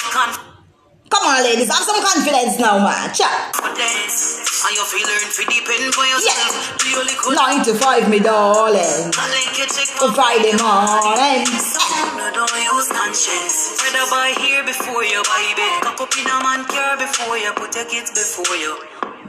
Come 1.09 1.23
on, 1.23 1.43
ladies, 1.43 1.69
have 1.69 1.85
some 1.85 2.01
confidence 2.01 2.57
now, 2.59 2.81
man. 2.81 3.13
Chat. 3.13 3.53
And 3.53 4.73
you 4.73 4.85
feel 4.89 5.05
learn 5.05 5.29
to 5.29 5.41
depend 5.45 5.93
for 5.93 6.05
yourself. 6.09 6.77
Do 6.81 6.89
you 6.89 7.01
little 7.05 7.37
Nine 7.37 7.61
to 7.65 7.73
five, 7.77 8.09
me 8.09 8.17
darling. 8.19 9.13
I 9.13 9.25
like 9.29 9.53
you 9.53 9.69
check 9.69 9.93
On 10.01 10.09
Friday 10.17 10.57
morning. 10.57 11.45
No, 12.17 12.25
don't 12.33 12.49
use 12.57 12.89
conscience. 12.89 13.77
Rather 13.85 14.09
buy 14.09 14.33
here 14.41 14.65
before 14.65 15.05
you 15.05 15.21
buy 15.29 15.45
bed. 15.53 15.85
Cock 15.85 16.01
up 16.01 16.13
in 16.17 16.25
a 16.25 16.37
man 16.41 16.65
car 16.65 16.97
before 16.97 17.37
you 17.37 17.53
put 17.53 17.75
your 17.75 17.85
kids 17.85 18.09
before 18.09 18.57
you. 18.57 18.73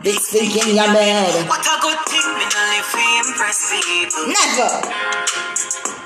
Big 0.00 0.16
stink 0.16 0.56
in 0.56 0.76
your 0.76 0.88
bed. 0.96 1.48
What 1.48 1.60
a 1.60 1.76
good 1.84 2.00
thing, 2.08 2.24
me 2.40 2.46
not 2.48 2.66
live 2.72 2.88
to 2.88 3.04
impress 3.28 3.68
people. 3.68 4.32
Never. 4.32 4.72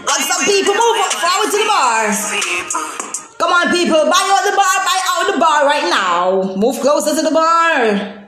Want 0.03 0.23
some 0.27 0.43
people 0.43 0.75
move 0.75 0.99
forward 1.15 1.50
to 1.55 1.59
the 1.62 1.67
bar. 1.71 3.10
Come 3.40 3.52
on, 3.52 3.73
people, 3.73 4.04
buy 4.04 4.20
out 4.20 4.44
the 4.44 4.52
bar, 4.52 4.76
buy 4.85 5.00
out 5.09 5.32
the 5.32 5.38
bar 5.40 5.64
right 5.64 5.88
now. 5.88 6.54
Move 6.56 6.78
closer 6.80 7.16
to 7.16 7.23
the 7.23 7.30
bar. 7.30 8.20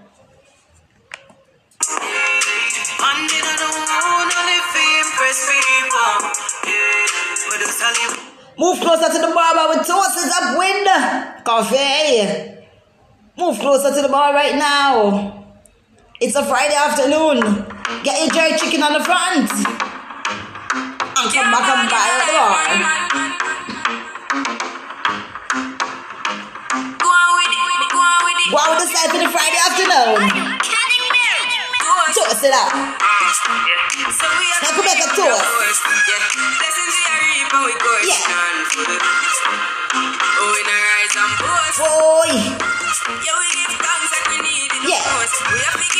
Move 8.56 8.80
closer 8.80 9.12
to 9.12 9.18
the 9.20 9.32
bar, 9.34 9.68
with 9.68 9.86
toasters 9.86 10.32
up 10.32 10.56
wind. 10.56 10.88
Coffee. 11.44 12.62
Move 13.36 13.58
closer 13.58 13.94
to 13.94 14.00
the 14.00 14.08
bar 14.08 14.32
right 14.32 14.56
now. 14.56 15.44
It's 16.22 16.36
a 16.36 16.42
Friday 16.42 16.74
afternoon. 16.74 17.66
Get 18.02 18.18
your 18.18 18.30
jerk 18.30 18.58
chicken 18.58 18.82
on 18.82 18.94
the 18.94 19.04
front. 19.04 19.50
And 21.20 21.32
come 21.34 21.50
back 21.52 21.68
and 21.68 21.90
buy 21.90 22.08
the 22.16 22.32
bar. 22.32 23.31
Out 29.12 29.20
with 29.20 29.28
the 29.28 29.28
side 29.28 29.28
for 29.28 29.28
the 29.28 29.28
Friday 29.28 29.60
afternoon. 29.68 30.16
Toast 32.16 32.44
it 32.44 32.52
up. 32.52 32.72
So 34.12 34.26
we 34.38 34.46
have 34.52 34.62
Now 34.62 34.72
come 34.76 34.84
back 34.84 35.00
and 35.00 35.12
toast. 35.12 35.44
Yeah, 44.88 44.98
blessings 45.04 45.76
we 45.76 45.91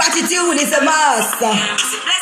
Yeah. 0.00 0.06
Gratitude 0.06 0.60
is 0.60 0.72
a 0.72 0.82
must. 0.82 2.19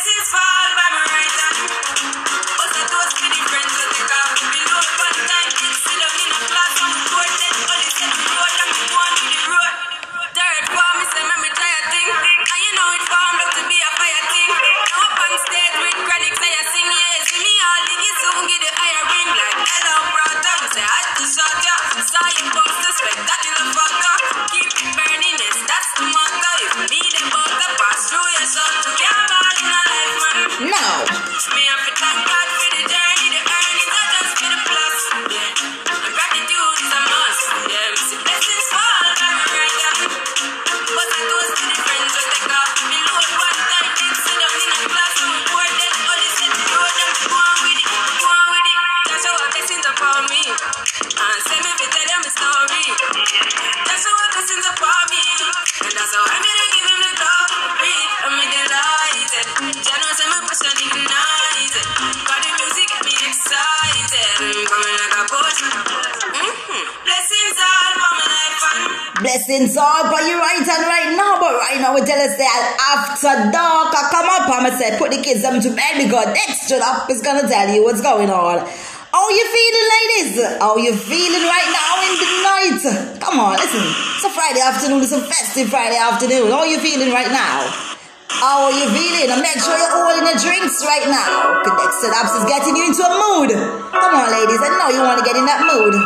That 72.07 72.63
after 72.79 73.51
dark 73.51 73.91
I 73.91 74.03
come 74.13 74.29
up 74.29 74.47
and 74.47 74.67
I 74.69 74.79
say 74.79 74.99
put 74.99 75.11
the 75.11 75.19
kids 75.19 75.43
them 75.43 75.61
to 75.61 75.71
bed 75.75 75.99
because 75.99 76.29
extra 76.47 76.79
up 76.79 77.11
is 77.11 77.23
gonna 77.23 77.49
tell 77.49 77.73
you 77.75 77.83
what's 77.83 78.01
going 78.01 78.31
on. 78.31 78.63
How 79.09 79.27
you 79.33 79.47
feeling, 79.49 79.87
ladies? 79.89 80.33
How 80.61 80.77
you 80.77 80.93
feeling 80.95 81.45
right 81.49 81.71
now 81.73 81.93
in 82.05 82.13
the 82.21 82.29
night? 82.45 82.83
Come 83.25 83.41
on, 83.41 83.57
listen. 83.57 83.81
It's 83.81 84.25
a 84.25 84.31
Friday 84.31 84.61
afternoon. 84.61 85.01
It's 85.03 85.17
a 85.17 85.25
festive 85.25 85.69
Friday 85.73 85.97
afternoon. 85.97 86.53
How 86.53 86.65
you 86.65 86.79
feeling 86.79 87.11
right 87.11 87.33
now? 87.33 87.89
How 88.29 88.69
are 88.69 88.77
you 88.77 88.87
feeling? 88.93 89.33
And 89.33 89.41
make 89.41 89.59
sure 89.59 89.73
you're 89.75 89.97
all 89.97 90.13
in 90.13 90.25
the 90.29 90.37
drinks 90.39 90.85
right 90.85 91.09
now. 91.09 91.65
Connected 91.65 92.13
Apps 92.13 92.37
is 92.37 92.45
getting 92.47 92.77
you 92.77 92.87
into 92.87 93.03
a 93.03 93.11
mood. 93.17 93.51
Come 93.91 94.15
on, 94.15 94.29
ladies. 94.31 94.61
I 94.61 94.69
know 94.77 94.93
you 94.93 95.03
want 95.03 95.19
to 95.19 95.25
get 95.25 95.35
in 95.35 95.47
that 95.49 95.65
mood. 95.65 95.97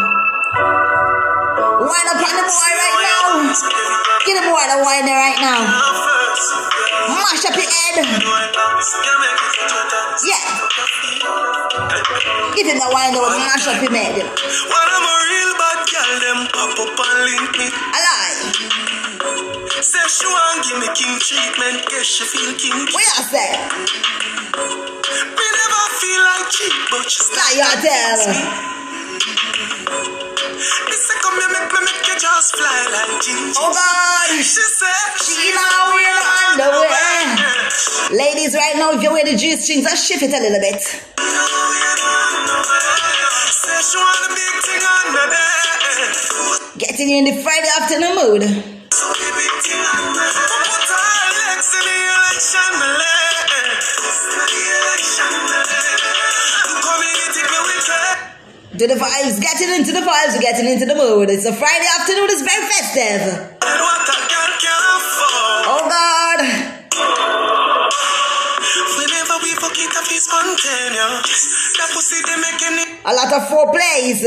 Wind 1.83 2.09
up 2.09 2.23
on 2.23 2.35
the 2.39 2.45
boy 2.47 2.73
right 2.81 2.99
now. 3.03 4.12
Get 4.23 4.35
the 4.39 4.45
boy 4.47 4.65
the 4.71 4.79
wine 4.87 5.05
there 5.07 5.19
right 5.19 5.41
now. 5.43 5.67
Mash 7.11 7.45
up 7.45 7.59
your 7.59 7.67
head. 7.67 8.07
Yeah. 10.23 10.47
Give 12.55 12.67
him 12.71 12.79
the 12.79 12.91
wine 12.95 13.13
there. 13.13 13.23
Mash 13.23 13.67
up 13.67 13.83
your 13.83 13.91
head. 13.91 14.15
When 14.15 14.87
I'm 14.95 15.07
a 15.07 15.17
real 15.27 15.53
bad 15.59 15.79
girl, 15.91 16.15
them 16.23 16.41
pop 16.55 16.79
up 16.79 16.99
and 17.03 17.19
link 17.27 17.53
me. 17.59 17.69
Say 19.83 19.99
she 20.07 20.27
want 20.27 20.63
give 20.63 20.79
me 20.79 20.87
king 20.95 21.19
treatment, 21.19 21.85
guess 21.91 22.07
she 22.07 22.25
feel 22.25 22.55
king. 22.55 22.87
What 22.95 23.03
you 23.03 23.25
say? 23.27 23.51
Me 25.35 25.47
never 25.59 25.85
feel 25.99 26.23
like 26.23 26.51
cheap, 26.51 26.73
but 26.91 27.11
she 27.11 27.23
Now 27.35 27.51
you 27.51 27.67
tell. 27.83 28.82
Just 32.43 32.57
fly 32.57 32.83
like 32.91 33.23
ginger. 33.23 33.55
Oh 33.63 33.71
God. 33.71 34.35
She 34.43 34.43
said 34.43 35.15
She 35.23 35.55
now 35.55 35.95
wear 35.95 36.19
underwear. 36.51 37.39
Ladies, 38.19 38.55
right 38.55 38.75
now, 38.77 38.91
if 38.93 39.03
you 39.03 39.13
wear 39.13 39.25
the 39.25 39.37
G 39.37 39.57
strings, 39.57 39.87
I 39.87 39.95
shift 39.95 40.23
it 40.23 40.35
a 40.35 40.41
little 40.43 40.59
bit. 40.59 40.83
Say 40.83 41.07
she 43.87 43.97
want 43.97 44.27
a 44.27 44.35
big 44.35 44.55
thing 44.67 44.83
on 44.83 45.15
the 45.15 45.25
bed. 45.31 46.79
Getting 46.79 47.09
you 47.11 47.19
in 47.19 47.25
the 47.31 47.43
Friday 47.43 47.71
afternoon 47.79 48.15
mood. 48.19 48.82
To 58.83 58.89
the 58.89 58.99
vibes, 58.99 59.39
getting 59.39 59.71
into 59.79 59.93
the 59.95 60.03
vibes, 60.03 60.43
getting 60.43 60.67
into 60.67 60.83
the 60.83 60.99
mood. 60.99 61.31
It's 61.31 61.47
a 61.47 61.55
Friday 61.55 61.87
afternoon, 62.03 62.27
it's 62.35 62.43
very 62.43 62.67
festive. 62.67 63.31
And 63.63 63.79
what 63.79 64.11
a 64.11 64.19
girl 64.27 64.51
can 64.59 64.83
afford. 64.99 65.63
Oh 65.71 65.87
God. 65.87 66.43
Whenever 68.99 69.39
we 69.39 69.55
fuck 69.55 69.79
it 69.79 69.95
up, 69.95 70.03
it's 70.11 70.27
spontaneous. 70.27 71.31
That 71.79 71.95
pussy, 71.95 72.27
they 72.27 72.35
making 72.43 72.75
it. 72.83 72.91
A 73.07 73.15
lot 73.15 73.31
of 73.31 73.47
foreplays. 73.55 74.27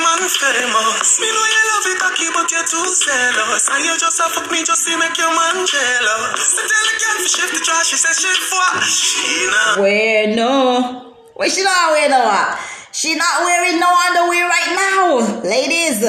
My 0.00 0.16
and 0.16 0.24
famous. 0.24 1.20
Me 1.20 1.28
know 1.28 1.44
you 1.52 1.60
love 1.60 1.84
it 1.92 2.00
cocky, 2.00 2.28
but 2.32 2.48
you're 2.56 2.64
too 2.64 2.88
zealous. 2.88 3.68
And 3.68 3.84
you 3.84 3.92
just 4.00 4.16
a 4.16 4.32
fuck 4.32 4.48
me 4.48 4.64
just 4.64 4.80
to 4.88 4.96
make 4.96 5.12
your 5.20 5.28
man 5.28 5.60
jealous. 5.68 6.40
So 6.40 6.64
tell 6.64 6.84
the 6.88 6.96
girl 7.04 7.20
to 7.20 7.28
shift 7.28 7.52
the 7.52 7.60
trash, 7.60 7.92
she 7.92 8.00
says 8.00 8.16
shit 8.16 8.40
for 8.48 8.80
she. 8.80 9.44
Where 9.76 10.32
no? 10.32 11.05
Where 11.36 11.50
she 11.50 11.62
not 11.62 11.92
wear 11.92 12.08
no? 12.08 12.16
ah? 12.24 12.56
She 12.92 13.14
not 13.14 13.44
wearing 13.44 13.78
no 13.78 13.92
underwear 13.92 14.48
right 14.48 14.72
now. 14.72 15.20
Ladies, 15.44 16.00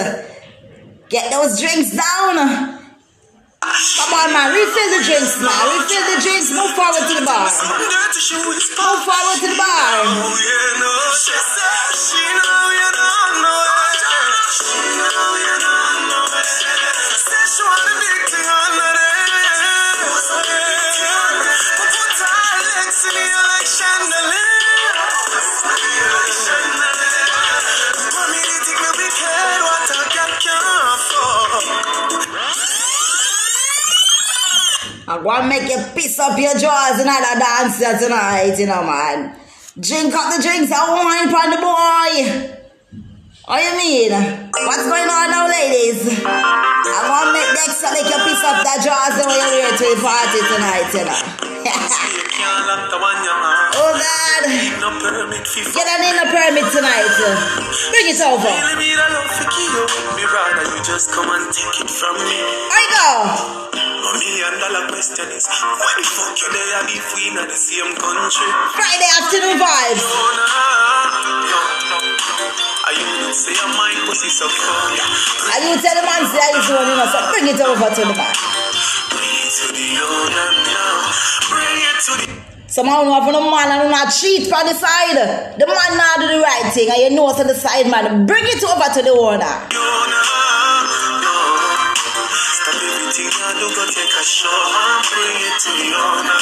get 1.11 1.27
those 1.35 1.59
drinks 1.59 1.91
down. 1.91 2.79
Come 3.59 4.13
on, 4.15 4.31
man. 4.31 4.55
Refill 4.55 4.89
the 4.95 5.03
drinks 5.03 5.35
now. 5.43 5.51
Refill 5.75 6.15
the 6.15 6.23
drinks. 6.23 6.47
Move 6.55 6.71
forward 6.79 7.03
to 7.11 7.19
the 7.19 7.25
bar. 7.27 7.43
Move 7.43 9.03
forward 9.03 9.37
to 9.43 9.47
the 9.51 9.59
bar. 9.59 10.07
Oh, 10.07 10.87
I'm 35.09 35.23
gonna 35.23 35.47
make 35.47 35.69
you 35.69 35.77
piss 35.95 36.19
up 36.19 36.37
your 36.37 36.51
jaws 36.59 36.99
and 36.99 37.07
other 37.07 37.39
dance 37.39 37.79
here 37.79 37.97
tonight, 37.97 38.59
you 38.59 38.67
know, 38.67 38.83
man. 38.83 39.39
Drink 39.79 40.13
up 40.13 40.35
the 40.35 40.41
drinks 40.41 40.69
and 40.69 40.91
wine 40.91 41.29
from 41.31 41.51
the 41.51 41.61
boy. 41.63 42.57
What 43.45 43.63
you 43.63 43.77
mean? 43.77 44.11
What's 44.11 44.83
going 44.83 45.07
on 45.07 45.31
now, 45.31 45.47
ladies? 45.47 46.03
I'm 46.27 47.07
gonna 47.07 47.31
make 47.31 47.55
make 47.55 48.11
you 48.11 48.19
piss 48.27 48.43
up 48.43 48.59
that 48.67 48.83
jaws 48.83 49.15
when 49.23 49.31
you're 49.31 49.55
here 49.55 49.71
to 49.71 49.85
the 49.95 50.01
party 50.03 50.43
tonight, 50.51 50.91
you 50.91 51.05
know. 51.07 51.36
Get 55.47 55.87
an 55.87 56.03
inner 56.03 56.27
permit 56.27 56.67
tonight. 56.75 57.07
Bring 57.87 58.07
it 58.11 58.19
over. 58.19 58.51
For 58.51 59.47
you. 59.47 59.87
Just 60.83 61.11
come 61.11 61.31
and 61.31 61.47
take 61.55 61.87
it 61.87 61.89
from 61.89 62.15
me. 62.19 62.39
I 62.67 62.83
go. 62.91 63.07
A 63.71 64.11
million 64.19 64.59
dollar 64.59 64.91
question 64.91 65.27
is 65.31 65.47
when 65.47 65.95
the 65.99 66.03
fuck 66.03 66.35
you 66.35 66.49
there 66.51 66.79
and 66.83 66.89
if 66.91 67.07
we 67.15 67.31
in 67.31 67.39
the 67.39 67.55
same 67.55 67.95
country? 67.95 68.49
Friday 68.75 69.09
afternoon 69.19 69.55
vibes. 69.55 70.03
Oh 70.03 70.31
no, 70.35 70.47
no, 71.47 71.59
no. 71.91 71.99
Are 72.87 72.95
you 72.95 73.31
say 73.31 73.55
your 73.55 73.71
mind 73.71 74.03
pussy 74.03 74.27
so 74.27 74.51
cold? 74.51 74.99
And 74.99 75.63
you 75.63 75.75
tell 75.79 75.95
the 75.95 76.03
man 76.03 76.23
say 76.27 76.43
he's 76.59 76.67
one, 76.71 76.91
know, 76.91 77.07
so 77.07 77.19
bring 77.31 77.47
it 77.51 77.59
over 77.63 77.87
to 77.87 78.01
the 78.03 78.15
man. 78.15 78.35
Bring 79.15 79.31
it 79.31 79.51
to 79.63 79.67
the 79.71 79.87
owner 79.95 80.49
now. 80.59 81.07
Bring 81.51 81.79
it 81.87 81.97
to 82.03 82.13
the 82.19 82.46
Somehow 82.77 83.01
you 83.01 83.11
have 83.11 83.25
a 83.27 83.31
man 83.33 83.71
and 83.73 83.83
you 83.85 83.89
not 83.89 84.13
cheat 84.13 84.45
from 84.45 84.67
the 84.67 84.73
side. 84.75 85.17
The 85.57 85.65
man 85.65 85.97
not 85.97 86.19
do 86.21 86.27
the 86.27 86.37
right 86.39 86.71
thing 86.71 86.87
and 86.91 87.01
you 87.01 87.09
know 87.17 87.33
to 87.35 87.43
the 87.43 87.55
side 87.55 87.89
man. 87.89 88.27
Bring 88.27 88.43
it 88.45 88.63
over 88.63 88.93
to 88.93 89.01
the 89.01 89.09
owner. 89.17 89.41
Bring 89.41 89.81
it 89.81 89.97
to 95.57 95.73
the 95.73 95.89
owner. 95.97 96.37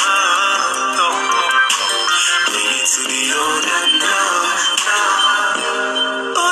Bring 2.52 2.68
it 2.68 2.84
to 2.84 3.00
the 3.00 3.32
owner 3.32 3.96
now. 3.96 4.76
Oh, 4.88 5.35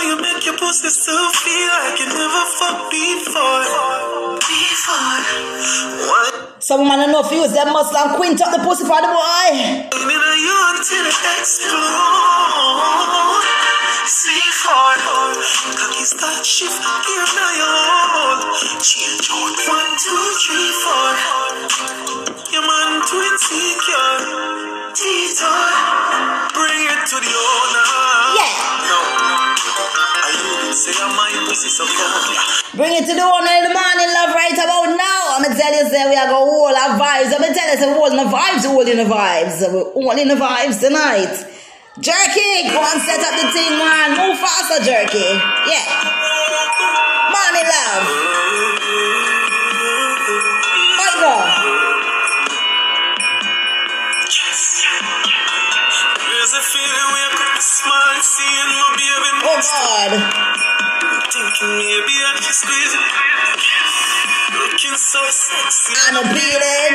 you 0.04 0.20
make 0.20 0.44
your 0.44 0.56
pussy 0.58 0.88
still 0.88 1.30
feel 1.32 1.68
like 1.80 1.98
you 1.98 2.06
never 2.06 2.44
fucked 2.60 2.90
before. 2.92 3.64
Before. 4.36 5.20
Why? 6.08 6.28
Some 6.58 6.86
man 6.88 7.08
enough 7.08 7.32
use 7.32 7.52
them 7.52 7.72
muscle 7.72 7.96
and 7.96 8.16
quint 8.16 8.40
up 8.42 8.52
the 8.52 8.60
pussy 8.60 8.84
for 8.84 9.00
the 9.00 9.08
boy. 9.08 9.88
Know 9.92 10.34
you 10.36 10.56
until 10.76 11.04
it 11.08 11.24
explode. 11.40 12.64
C4 14.04 14.68
Cocky 15.80 16.04
start 16.04 16.44
shift 16.44 16.76
Gear 16.76 17.24
now 17.24 17.50
you 17.56 17.70
hold 18.12 18.40
Change 18.84 19.28
out 19.32 19.56
One, 19.64 19.92
two, 19.96 20.24
three, 20.44 20.70
four 20.84 21.12
Your 22.52 22.64
man 22.68 23.00
too 23.08 23.24
insecure 23.24 24.12
Detour 24.92 25.64
Bring 26.52 26.84
it 26.84 27.00
to 27.08 27.16
the 27.16 27.32
owner 27.32 27.63
Bring 32.74 32.98
it 32.98 33.06
to 33.06 33.14
the 33.14 33.22
one 33.22 33.46
in 33.46 33.62
the 33.62 33.70
morning, 33.70 34.10
love, 34.10 34.34
right 34.34 34.58
about 34.58 34.90
now. 34.90 35.38
I'ma 35.38 35.54
tell 35.54 35.70
you, 35.70 35.86
say 35.86 36.02
we 36.10 36.18
are 36.18 36.26
gonna 36.26 36.50
hold 36.50 36.74
our 36.74 36.98
vibes. 36.98 37.30
I'ma 37.30 37.54
tell 37.54 37.70
you, 37.70 37.78
say 37.78 37.86
we 37.86 37.94
holding 37.94 38.18
the 38.18 38.26
vibes, 38.26 38.66
we 38.66 38.74
holding 38.74 38.98
the 38.98 39.06
vibes. 39.06 39.62
We're 39.62 39.94
holding 39.94 40.26
the 40.26 40.34
vibes 40.34 40.82
tonight. 40.82 41.30
Jerky, 42.02 42.74
go 42.74 42.82
and 42.82 42.98
set 43.06 43.22
up 43.22 43.38
the 43.38 43.54
thing, 43.54 43.78
man. 43.78 44.18
Move 44.18 44.34
faster, 44.42 44.82
Jerky. 44.82 45.30
Yeah. 45.70 45.86
Money, 47.30 47.62
love. 47.70 48.02
Go. 51.14 51.38
There's 56.26 56.52
a 56.52 56.60
feeling 56.60 57.23
up 57.74 57.86
morning 57.90 58.22
Seeing 58.22 58.70
my 58.78 58.90
baby 58.94 59.30
Oh, 59.44 59.58
God. 59.58 60.12
Thinking 61.26 61.72
maybe 61.74 62.14
I 62.22 62.38
should 62.38 62.54
squeeze 62.54 62.94
it. 62.94 63.06
Looking 64.54 64.94
so 64.94 65.18
sexy. 65.26 65.94
And 66.06 66.22
a 66.22 66.24
beating. 66.30 66.94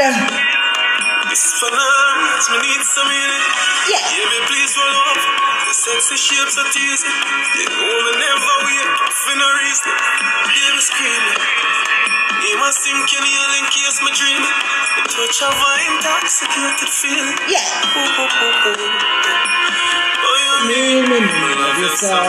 This 1.28 1.44
finance, 1.60 2.46
me 2.48 2.58
need 2.64 2.84
some 2.96 3.12
in 3.12 3.30
it. 3.30 3.46
Yeah. 3.92 4.08
Baby, 4.08 4.40
please 4.48 4.72
roll 4.80 4.96
off. 5.04 5.22
The 5.68 5.74
sexy 5.76 6.16
shapes 6.16 6.56
are 6.56 6.70
teasing. 6.72 7.18
You 7.60 7.66
know 7.76 7.96
me 8.00 8.12
never 8.16 8.56
wait 8.64 8.90
for 9.04 9.36
no 9.36 9.48
reason. 9.60 9.92
Baby 10.48 10.80
screaming. 10.80 11.40
You 12.40 12.56
must 12.64 12.80
think 12.88 13.04
nail 13.04 13.52
in 13.60 13.66
case 13.68 14.00
me 14.00 14.12
dream. 14.16 14.44
The 14.96 15.04
touch 15.12 15.44
of 15.44 15.60
an 15.60 15.78
intoxicated 15.92 16.88
feeling. 16.88 17.36
Yeah. 17.52 17.68
Ooh, 18.00 18.24
ooh, 18.24 18.32
ooh, 18.48 18.80
ooh. 18.80 20.19
Me, 20.60 21.02
me, 21.02 21.08
me, 21.08 21.56
love 21.56 21.80
you 21.80 21.88
so. 21.96 22.20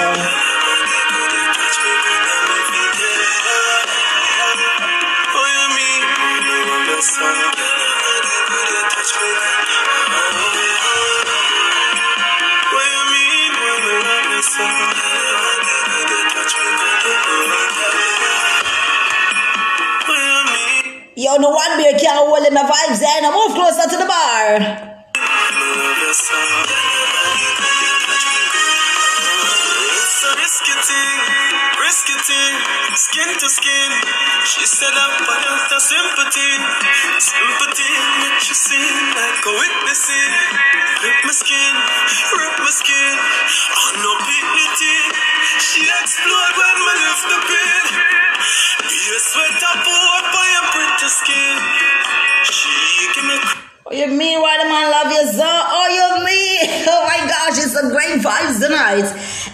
Yo, 21.16 21.37
no 21.37 21.51
one 21.51 21.77
beer 21.77 21.99
can't 21.99 22.16
hold 22.16 22.47
in 22.47 22.55
the 22.55 22.61
vibes 22.61 23.01
there. 23.01 23.23
Now 23.23 23.33
move 23.35 23.55
closer 23.55 23.88
to 23.90 23.97
the 23.97 24.07
bar. 24.07 24.90
Risky 32.31 32.97
skin 32.97 33.31
to 33.38 33.49
skin. 33.49 33.90
She 34.45 34.66
said 34.66 34.95
I'm 34.95 35.14
without 35.21 35.73
a 35.73 35.81
sympathy, 35.81 36.53
sympathy 37.19 37.93
makes 38.23 38.49
you 38.49 38.55
sing 38.55 39.05
like 39.14 39.43
a 39.47 39.53
witnessing. 39.59 40.33
Rip 41.03 41.19
my 41.25 41.33
skin, 41.33 41.75
rip 42.38 42.55
my 42.59 42.71
skin, 42.71 43.14
oh 43.19 43.90
no 43.99 44.12
dignity. 44.27 44.99
She 45.59 45.83
explode 45.83 46.55
when 46.59 46.77
me 46.87 46.93
lift 47.03 47.25
the 47.31 47.38
pin. 47.51 47.85
Be 48.87 49.01
a 49.11 49.19
sweat 49.21 49.62
up 49.71 49.87
on 49.87 50.47
your 50.55 50.66
pretty 50.71 51.09
skin. 51.09 51.57
She 52.45 53.09
give 53.14 53.25
me. 53.25 53.69
Oh, 53.90 53.96
you 53.98 54.07
mean 54.07 54.38
why 54.38 54.55
the 54.55 54.70
man 54.70 54.87
love 54.87 55.11
you 55.11 55.26
so? 55.35 55.42
Oh, 55.42 55.87
you 55.90 56.22
mean? 56.22 56.62
Oh 56.94 57.03
my 57.11 57.18
gosh, 57.26 57.59
it's 57.59 57.74
a 57.74 57.90
great 57.90 58.22
vibes 58.22 58.62
tonight. 58.62 59.03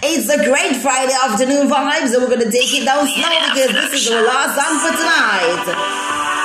It's 0.04 0.28
a 0.28 0.36
great 0.44 0.76
Friday 0.76 1.16
afternoon 1.16 1.72
vibes, 1.72 2.12
and 2.12 2.20
we're 2.20 2.28
gonna 2.28 2.52
take 2.52 2.68
it 2.76 2.84
down 2.84 3.08
slow 3.08 3.32
because 3.32 3.72
this 3.72 3.96
is 3.96 4.12
our 4.12 4.20
last 4.20 4.52
song 4.60 4.76
for 4.76 4.92
tonight. 4.92 5.64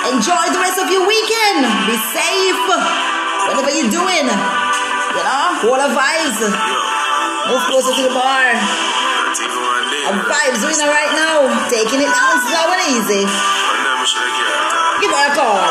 Enjoy 0.08 0.43
the 0.56 0.60
rest 0.63 0.80
of 0.80 0.88
your 0.88 1.04
weekend. 1.04 1.67
Be 1.84 1.99
safe. 2.15 2.63
Whatever 3.51 3.75
you're 3.75 3.91
doing, 3.91 4.23
you 4.23 5.23
know, 5.27 5.67
what 5.67 5.84
the 5.84 5.91
vibes. 5.91 6.39
Move 7.51 7.63
closer 7.75 7.91
to 7.91 8.04
the 8.08 8.13
bar. 8.15 8.56
And 8.56 10.15
vibes 10.32 10.63
winner 10.63 10.88
right 10.88 11.12
now, 11.12 11.43
taking 11.67 11.99
it 11.99 12.08
down 12.08 12.39
slow 12.39 12.71
and 12.71 12.84
easy. 12.95 13.27
Give 15.04 15.12
her 15.12 15.27
a 15.27 15.36
call. 15.36 15.70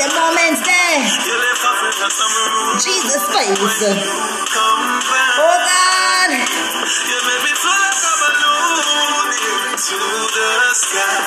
Them 0.00 0.08
moments 0.16 0.64
there. 0.64 0.96
You. 1.28 1.36
Jesus 2.80 3.20
face. 3.36 3.52
Oh 3.52 3.68
God. 5.60 6.30
You 6.40 7.18
made 7.28 7.42
me 7.44 7.52
fly 7.60 7.76
like 7.84 8.00
a 8.00 8.12
balloon 8.16 9.28
into 9.76 10.00
the 10.00 10.48
sky. 10.72 11.20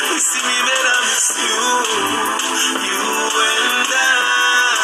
You 0.00 0.16
see 0.16 0.40
me, 0.48 0.56
man, 0.64 0.84
I 0.88 0.96
miss 1.04 1.28
you. 1.36 1.60
You 2.88 3.04
and 3.36 3.92
I. 4.00 4.80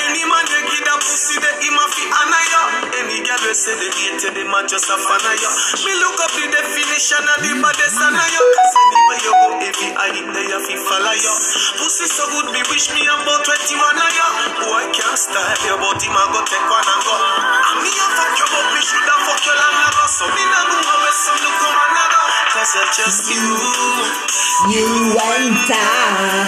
Any 0.00 0.24
man 0.24 0.44
that 0.48 0.96
pussy, 1.04 1.36
him 1.60 1.76
a 1.76 1.84
honor 2.08 2.44
ya. 2.48 2.62
Any 3.04 3.20
girl 3.20 3.52
say 3.52 3.76
they 3.76 3.92
hate 3.92 4.24
you, 4.24 4.48
just 4.64 4.88
a 4.88 4.96
fan 4.96 5.20
of 5.28 5.36
ya. 5.44 5.50
Me 5.84 5.92
look 6.00 6.16
up 6.24 6.32
the 6.32 6.48
definition 6.48 7.20
of 7.20 7.38
the 7.44 7.52
baddest 7.60 8.00
and 8.00 8.16
of 8.16 8.32
You 9.10 9.32
go, 9.34 9.58
every 9.58 9.90
eye 9.90 10.14
they 10.14 10.46
a 10.54 10.58
fi 10.62 10.74
follow 10.78 11.14
ya. 11.18 11.34
Pussy 11.82 12.06
so 12.06 12.22
good, 12.30 12.46
me 12.54 12.62
wish 12.70 12.94
me 12.94 13.02
about 13.10 13.42
21 13.42 14.06
of 14.06 14.10
ya. 14.14 14.26
Boy 14.62 14.86
can't 14.94 15.18
style 15.18 15.58
you, 15.66 15.74
but 15.82 15.98
him 15.98 16.14
go 16.14 16.40
take 16.46 16.62
one 16.70 16.86
and 16.86 17.02
go. 17.02 17.14
And 17.18 17.78
me 17.82 17.90
a 17.90 18.06
fuck 18.06 18.38
you, 18.38 18.46
but 18.46 18.66
me 18.70 18.80
shoulda 18.86 19.14
fuck 19.26 19.42
you 19.42 19.54
long 19.58 19.78
ago. 19.82 20.04
So 20.14 20.24
me 20.30 20.42
nah 20.46 20.62
go 20.62 20.78
away, 20.78 21.14
some 21.26 21.42
look 21.42 21.56
come 21.58 21.74
another. 21.74 22.24
Cause 22.54 22.72
I 22.78 22.84
just 22.94 23.26
you. 23.34 23.46
You 24.70 24.86
and 25.18 25.58
I. 25.58 26.46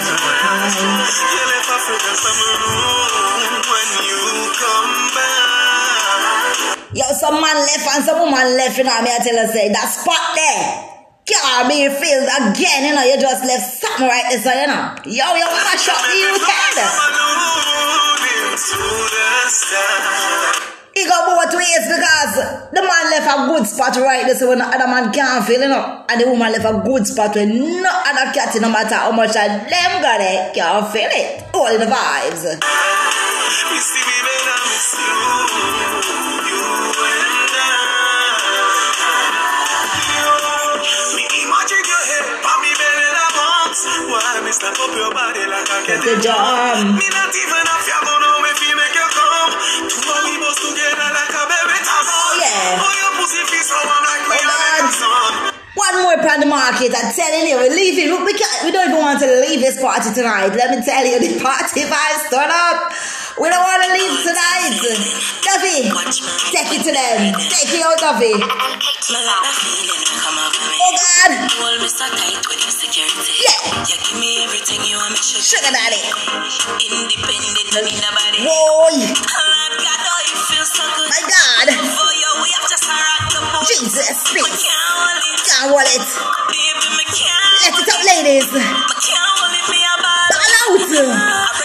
You 1.19 1.43
left 1.51 1.67
Africa 1.67 2.11
summer 2.15 2.53
room 2.63 3.59
when 3.67 3.89
you 4.07 4.23
come 4.55 4.93
back. 5.19 6.79
Yo, 6.95 7.07
some 7.11 7.43
man 7.43 7.59
left 7.59 7.87
and 7.91 8.03
some 8.07 8.19
woman 8.23 8.55
left, 8.55 8.77
you 8.77 8.85
know, 8.87 9.01
me 9.03 9.11
I 9.11 9.19
tell 9.19 9.35
you, 9.35 9.51
say, 9.51 9.67
that 9.67 9.89
spot 9.91 10.31
there. 10.37 10.92
Can't 11.25 11.69
be 11.69 11.87
filled 11.87 12.27
again, 12.27 12.83
you 12.83 12.93
know, 12.93 13.03
you 13.03 13.15
just 13.15 13.45
left 13.45 13.79
something 13.79 14.07
right 14.07 14.25
there, 14.29 14.41
so, 14.43 14.51
you 14.51 14.67
know. 14.67 14.91
Yo, 15.05 15.23
yo, 15.39 15.47
mash 15.55 15.87
up 15.87 16.03
the 16.03 16.11
head. 16.43 16.77
He 20.93 21.07
got 21.07 21.23
to 21.49 21.57
waste 21.57 21.87
because 21.87 22.35
the 22.71 22.81
man 22.81 23.09
left 23.09 23.27
a 23.27 23.47
good 23.47 23.65
spot 23.67 23.95
right 23.97 24.25
there, 24.25 24.35
so 24.35 24.49
when 24.49 24.57
the 24.59 24.65
other 24.65 24.87
man 24.87 25.13
can't 25.13 25.45
feel, 25.45 25.61
you 25.61 25.69
know, 25.69 26.03
and 26.09 26.19
the 26.19 26.27
woman 26.27 26.51
left 26.51 26.65
a 26.65 26.81
good 26.83 27.07
spot 27.07 27.35
where 27.35 27.47
no 27.47 27.89
other 27.89 28.31
cat, 28.33 28.53
no 28.59 28.69
matter 28.69 28.95
how 28.95 29.11
much 29.13 29.29
of 29.29 29.35
them 29.35 30.01
got 30.01 30.19
it, 30.19 30.53
can't 30.53 30.87
feel 30.91 31.09
it. 31.09 31.45
All 31.53 31.77
the 31.77 31.85
vibes. 31.85 32.59
Good 45.81 46.21
job. 46.21 46.85
Me 46.93 47.07
not 47.09 47.33
even 47.33 47.63
have 47.65 47.81
you 47.89 47.97
gonna 48.05 48.21
know 48.21 48.45
if 48.45 48.59
you 48.61 48.73
make 48.77 48.93
you 48.93 49.07
come. 49.09 49.49
Two 49.89 50.05
of 50.05 50.21
we 50.21 50.37
bust 50.37 50.61
together 50.61 51.09
like 51.09 51.33
a 51.33 51.43
baby 51.49 51.77
tampon. 51.81 52.13
Oh, 52.13 52.31
yeah. 52.37 52.77
Oh, 52.77 52.93
your 52.93 53.11
pussy 53.17 53.41
feel 53.49 53.65
so 53.65 53.77
warm 53.81 54.05
like 54.05 54.21
we 54.29 54.37
Oh, 54.37 54.45
are 54.45 54.53
God. 54.53 54.69
making 54.69 54.93
sun. 55.01 55.33
One 55.73 55.95
more 56.05 56.19
on 56.29 56.39
the 56.45 56.45
market. 56.45 56.93
I'm 56.93 57.09
telling 57.09 57.49
you, 57.49 57.57
we're 57.57 57.73
leaving. 57.73 58.13
We, 58.21 58.33
can't, 58.37 58.53
we 58.63 58.69
don't 58.69 58.93
even 58.93 59.01
want 59.01 59.17
to 59.25 59.29
leave 59.41 59.65
this 59.65 59.81
party 59.81 60.13
tonight. 60.13 60.53
Let 60.53 60.77
me 60.77 60.85
tell 60.85 61.01
you, 61.09 61.17
the 61.17 61.41
party 61.41 61.81
vibes 61.89 62.23
turn 62.29 62.53
up. 62.53 62.93
We 63.33 63.49
don't 63.49 63.65
want 63.65 63.81
to 63.81 63.89
leave 63.97 64.13
tonight. 64.21 64.77
Duffy, 65.41 65.89
take 66.53 66.69
it 66.69 66.85
to 66.85 66.91
them. 66.93 67.33
Take 67.33 67.73
it 67.73 67.81
out, 67.81 67.97
Duffy. 67.97 68.29
Me 68.29 68.39
like 68.45 69.41
that 69.41 69.57
feeling 69.57 70.05
come 70.21 70.37
over 70.37 70.63
me. 70.69 70.77
Oh, 70.77 70.93
God. 70.93 71.31
Hold 71.57 71.81
me 71.81 71.89
so 71.89 72.05
tight 72.13 72.45
with 72.45 72.61
your 72.61 72.69
security. 72.69 73.33
Yeah. 73.41 73.89
You 73.89 73.97
give 74.05 74.17
me 74.21 74.45
everything 74.45 74.85
you 74.85 75.01
want 75.01 75.17
me 75.17 75.19
sugar. 75.19 75.41
Sugar 75.41 75.73
daddy. 75.73 76.13
Independent, 76.77 77.73
need 77.81 77.99
nobody. 78.05 78.45
Boy. 78.45 79.01
Oh, 79.01 80.21
you 80.29 80.37
feel 80.53 80.65
so 80.69 80.85
good. 80.93 81.09
My 81.09 81.25
God. 81.25 81.67
For 81.73 82.11
you, 82.13 82.29
we 82.37 82.49
have 82.53 82.69
just 82.69 82.85
a 82.85 82.93
rock. 82.93 83.33
Jesus, 83.65 84.29
please. 84.29 84.45
can't 84.45 84.77
hold 84.93 85.17
it. 85.25 85.41
Can't 85.41 85.73
hold 85.73 85.89
it. 85.89 86.05
Baby, 86.53 87.05
can't. 87.17 87.49
Let 87.65 87.81
it 87.81 87.89
out, 87.97 88.03
ladies. 88.13 88.49
Me 88.53 88.61
can't 88.61 89.25
hold 89.25 89.57
it, 89.57 89.65
me 89.73 89.79
a 89.81 89.93
ball. 90.05 90.29
Ball 90.37 91.09
out. 91.09 91.62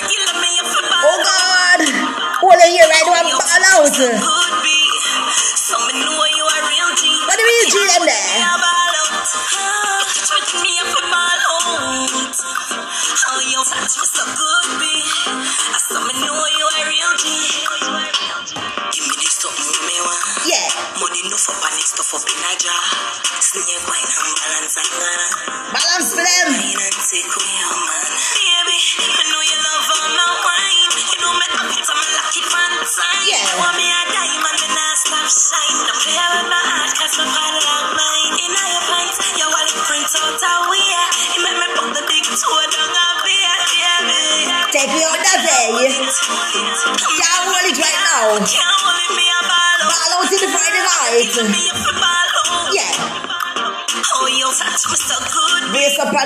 It 2.58 2.74
here 2.74 2.90
right 2.90 3.06
now 3.06 3.22
and 3.22 3.30
ball 3.38 3.62
out. 3.78 3.94
Be. 3.94 4.78
So 5.54 5.78
me 5.78 5.94
know 5.94 6.10
you 6.10 6.42
a 6.42 6.58
real 6.58 6.90
G. 6.98 7.06
What 7.22 7.38
do 7.38 7.42
you 7.46 7.54
mean, 7.54 7.70
G 7.70 7.76
them 7.86 8.02
there? 8.02 8.18
a 8.42 8.58
ball 8.58 8.94
out. 8.98 9.14
With 10.10 10.50
me 10.58 10.72
a 10.74 10.84
fi 10.90 11.00
ball 11.06 11.38
out. 11.54 12.34
You 13.46 13.62
touch 13.62 13.94
me 13.94 14.06
so 14.10 14.24
good, 14.26 14.66
be. 14.82 14.90
So 15.86 16.02
me 16.02 16.12
know 16.18 16.34
you 16.34 16.66
a 16.66 16.80
real 16.90 17.12
G. 17.22 17.26
Give 18.90 19.06
me 19.06 19.14
this 19.22 19.38
something 19.38 19.78
me 19.86 19.96
want. 20.02 20.18
Yeah. 20.50 20.66
Money 20.98 21.30
enough 21.30 21.46
up 21.54 21.62
and 21.62 21.78
stuff 21.78 22.10
up 22.10 22.26
in 22.26 22.42
a. 22.42 22.74
Snake 23.38 23.86
wine 23.86 24.02
and 24.02 24.34
balance 24.34 24.74
and. 24.82 24.90
Balance 25.70 26.10
for 26.10 26.26
them. 26.26 26.48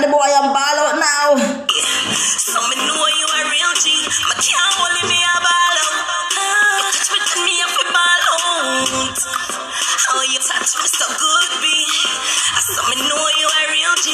The 0.00 0.08
boy 0.08 0.30
and 0.40 0.48
ball 0.56 0.76
out 0.88 0.96
now. 0.96 1.36
So 1.36 2.56
me 2.72 2.76
know 2.80 3.02
you 3.12 3.26
a 3.28 3.40
real 3.44 3.72
G. 3.76 3.92
Me 3.92 4.34
can't 4.40 4.72
hold 4.72 4.96
me 5.04 5.18
a 5.20 5.34
ball 5.44 5.76
out. 5.84 5.96
Ah, 6.32 6.88
touch 6.96 7.36
me, 7.36 7.44
me 7.44 7.54
up, 7.60 7.76
a 7.76 7.84
ball 7.92 8.24
out. 8.32 9.18
Oh, 10.16 10.22
you 10.32 10.40
touch 10.40 10.72
me 10.80 10.88
so 10.88 11.06
good, 11.12 11.50
B. 11.60 11.66
So 12.72 12.80
me 12.88 13.04
know 13.04 13.20
you 13.36 13.48
a 13.52 13.62
real 13.68 13.94
G. 14.00 14.08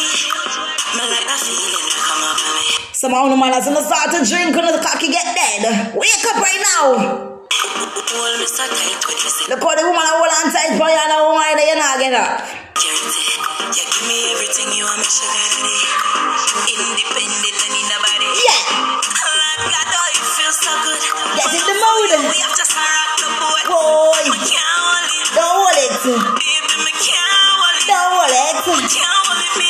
Me 0.98 1.02
like 1.06 1.26
that 1.30 1.40
feeling 1.46 1.88
come 1.94 2.22
over 2.26 2.50
me. 2.58 2.66
Some 2.90 3.14
of 3.14 3.30
the 3.30 3.38
man 3.38 3.54
gonna 3.54 3.78
start 3.78 4.10
to 4.18 4.20
drink 4.26 4.58
when 4.58 4.66
the 4.66 4.82
cocky 4.82 5.14
get 5.14 5.30
dead. 5.30 5.94
Wake 5.94 6.24
up 6.26 6.42
right 6.42 6.62
now. 6.74 7.38
Hold 7.38 8.34
me 8.40 8.46
so 8.50 8.66
tight 8.66 8.98
with 9.06 9.20
your 9.22 9.54
Look 9.54 9.62
how 9.62 9.76
the 9.78 9.84
woman 9.86 10.02
hold 10.02 10.26
on 10.26 10.50
tight 10.50 10.74
for 10.74 10.90
you 10.90 10.98
and 10.98 11.12
the 11.12 11.20
woman 11.22 11.54
that 11.54 11.66
you 11.70 11.76
not 11.78 12.02
get 12.02 12.14
up. 12.18 13.47
You 13.68 13.84
give 13.84 14.08
me 14.08 14.32
everything 14.32 14.72
you 14.72 14.84
want 14.88 14.96
me 14.96 15.04
sugar 15.04 15.28
daddy. 15.28 15.76
Independent, 16.72 17.56
I 17.60 17.68
need 17.68 17.88
nobody. 17.92 18.28
Yeah. 18.32 18.62
Lord 18.80 19.60
God, 19.68 19.88
oh, 19.92 20.10
you 20.16 20.24
feel 20.24 20.54
so 20.56 20.72
good. 20.88 21.00
Get 21.36 21.52
in 21.52 21.64
the 21.68 21.76
mood. 21.76 22.10
We 22.32 22.38
have 22.48 22.56
just 22.56 22.72
a 22.72 22.80
rock 22.80 23.12
the 23.20 23.28
boat. 23.36 23.64
Boy. 23.68 24.24
Can't 24.40 24.72
hold 24.80 25.04
it. 25.12 25.26
Don't 25.36 25.52
hold 25.52 25.78
it. 25.84 25.92
Baby, 26.40 26.74
me 26.80 26.92
can't 26.96 27.28
hold 27.36 27.76
it. 27.76 27.86
Don't 27.92 28.12
hold 28.16 28.32
it. 28.32 28.54
Can't 28.88 29.16
hold 29.20 29.40
it, 29.44 29.52
me 29.60 29.68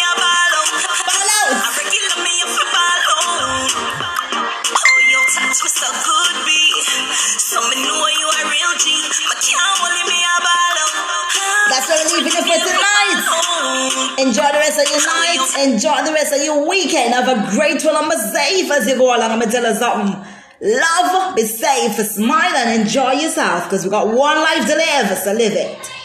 Enjoy 14.19 14.43
the 14.43 14.59
rest 14.59 14.81
of 14.81 14.91
your 14.91 14.99
night. 15.07 15.55
Enjoy 15.61 16.05
the 16.05 16.13
rest 16.13 16.35
of 16.35 16.43
your 16.43 16.69
weekend. 16.69 17.15
Have 17.15 17.29
a 17.29 17.51
great 17.55 17.85
one. 17.85 17.95
I'm 17.95 18.11
a 18.11 18.17
safe 18.17 18.71
as 18.71 18.89
you 18.89 18.97
go 18.97 19.17
along. 19.17 19.31
I'm 19.31 19.39
gonna 19.39 19.51
tell 19.51 19.63
you 19.63 19.79
something. 19.79 20.25
Love, 20.61 21.37
be 21.37 21.43
safe, 21.43 21.93
smile, 22.05 22.57
and 22.57 22.81
enjoy 22.83 23.13
yourself 23.13 23.65
because 23.65 23.85
we 23.85 23.91
got 23.91 24.09
one 24.09 24.37
life 24.39 24.67
to 24.67 24.75
live, 24.75 25.17
so 25.17 25.33
live 25.33 25.53
it. 25.53 25.91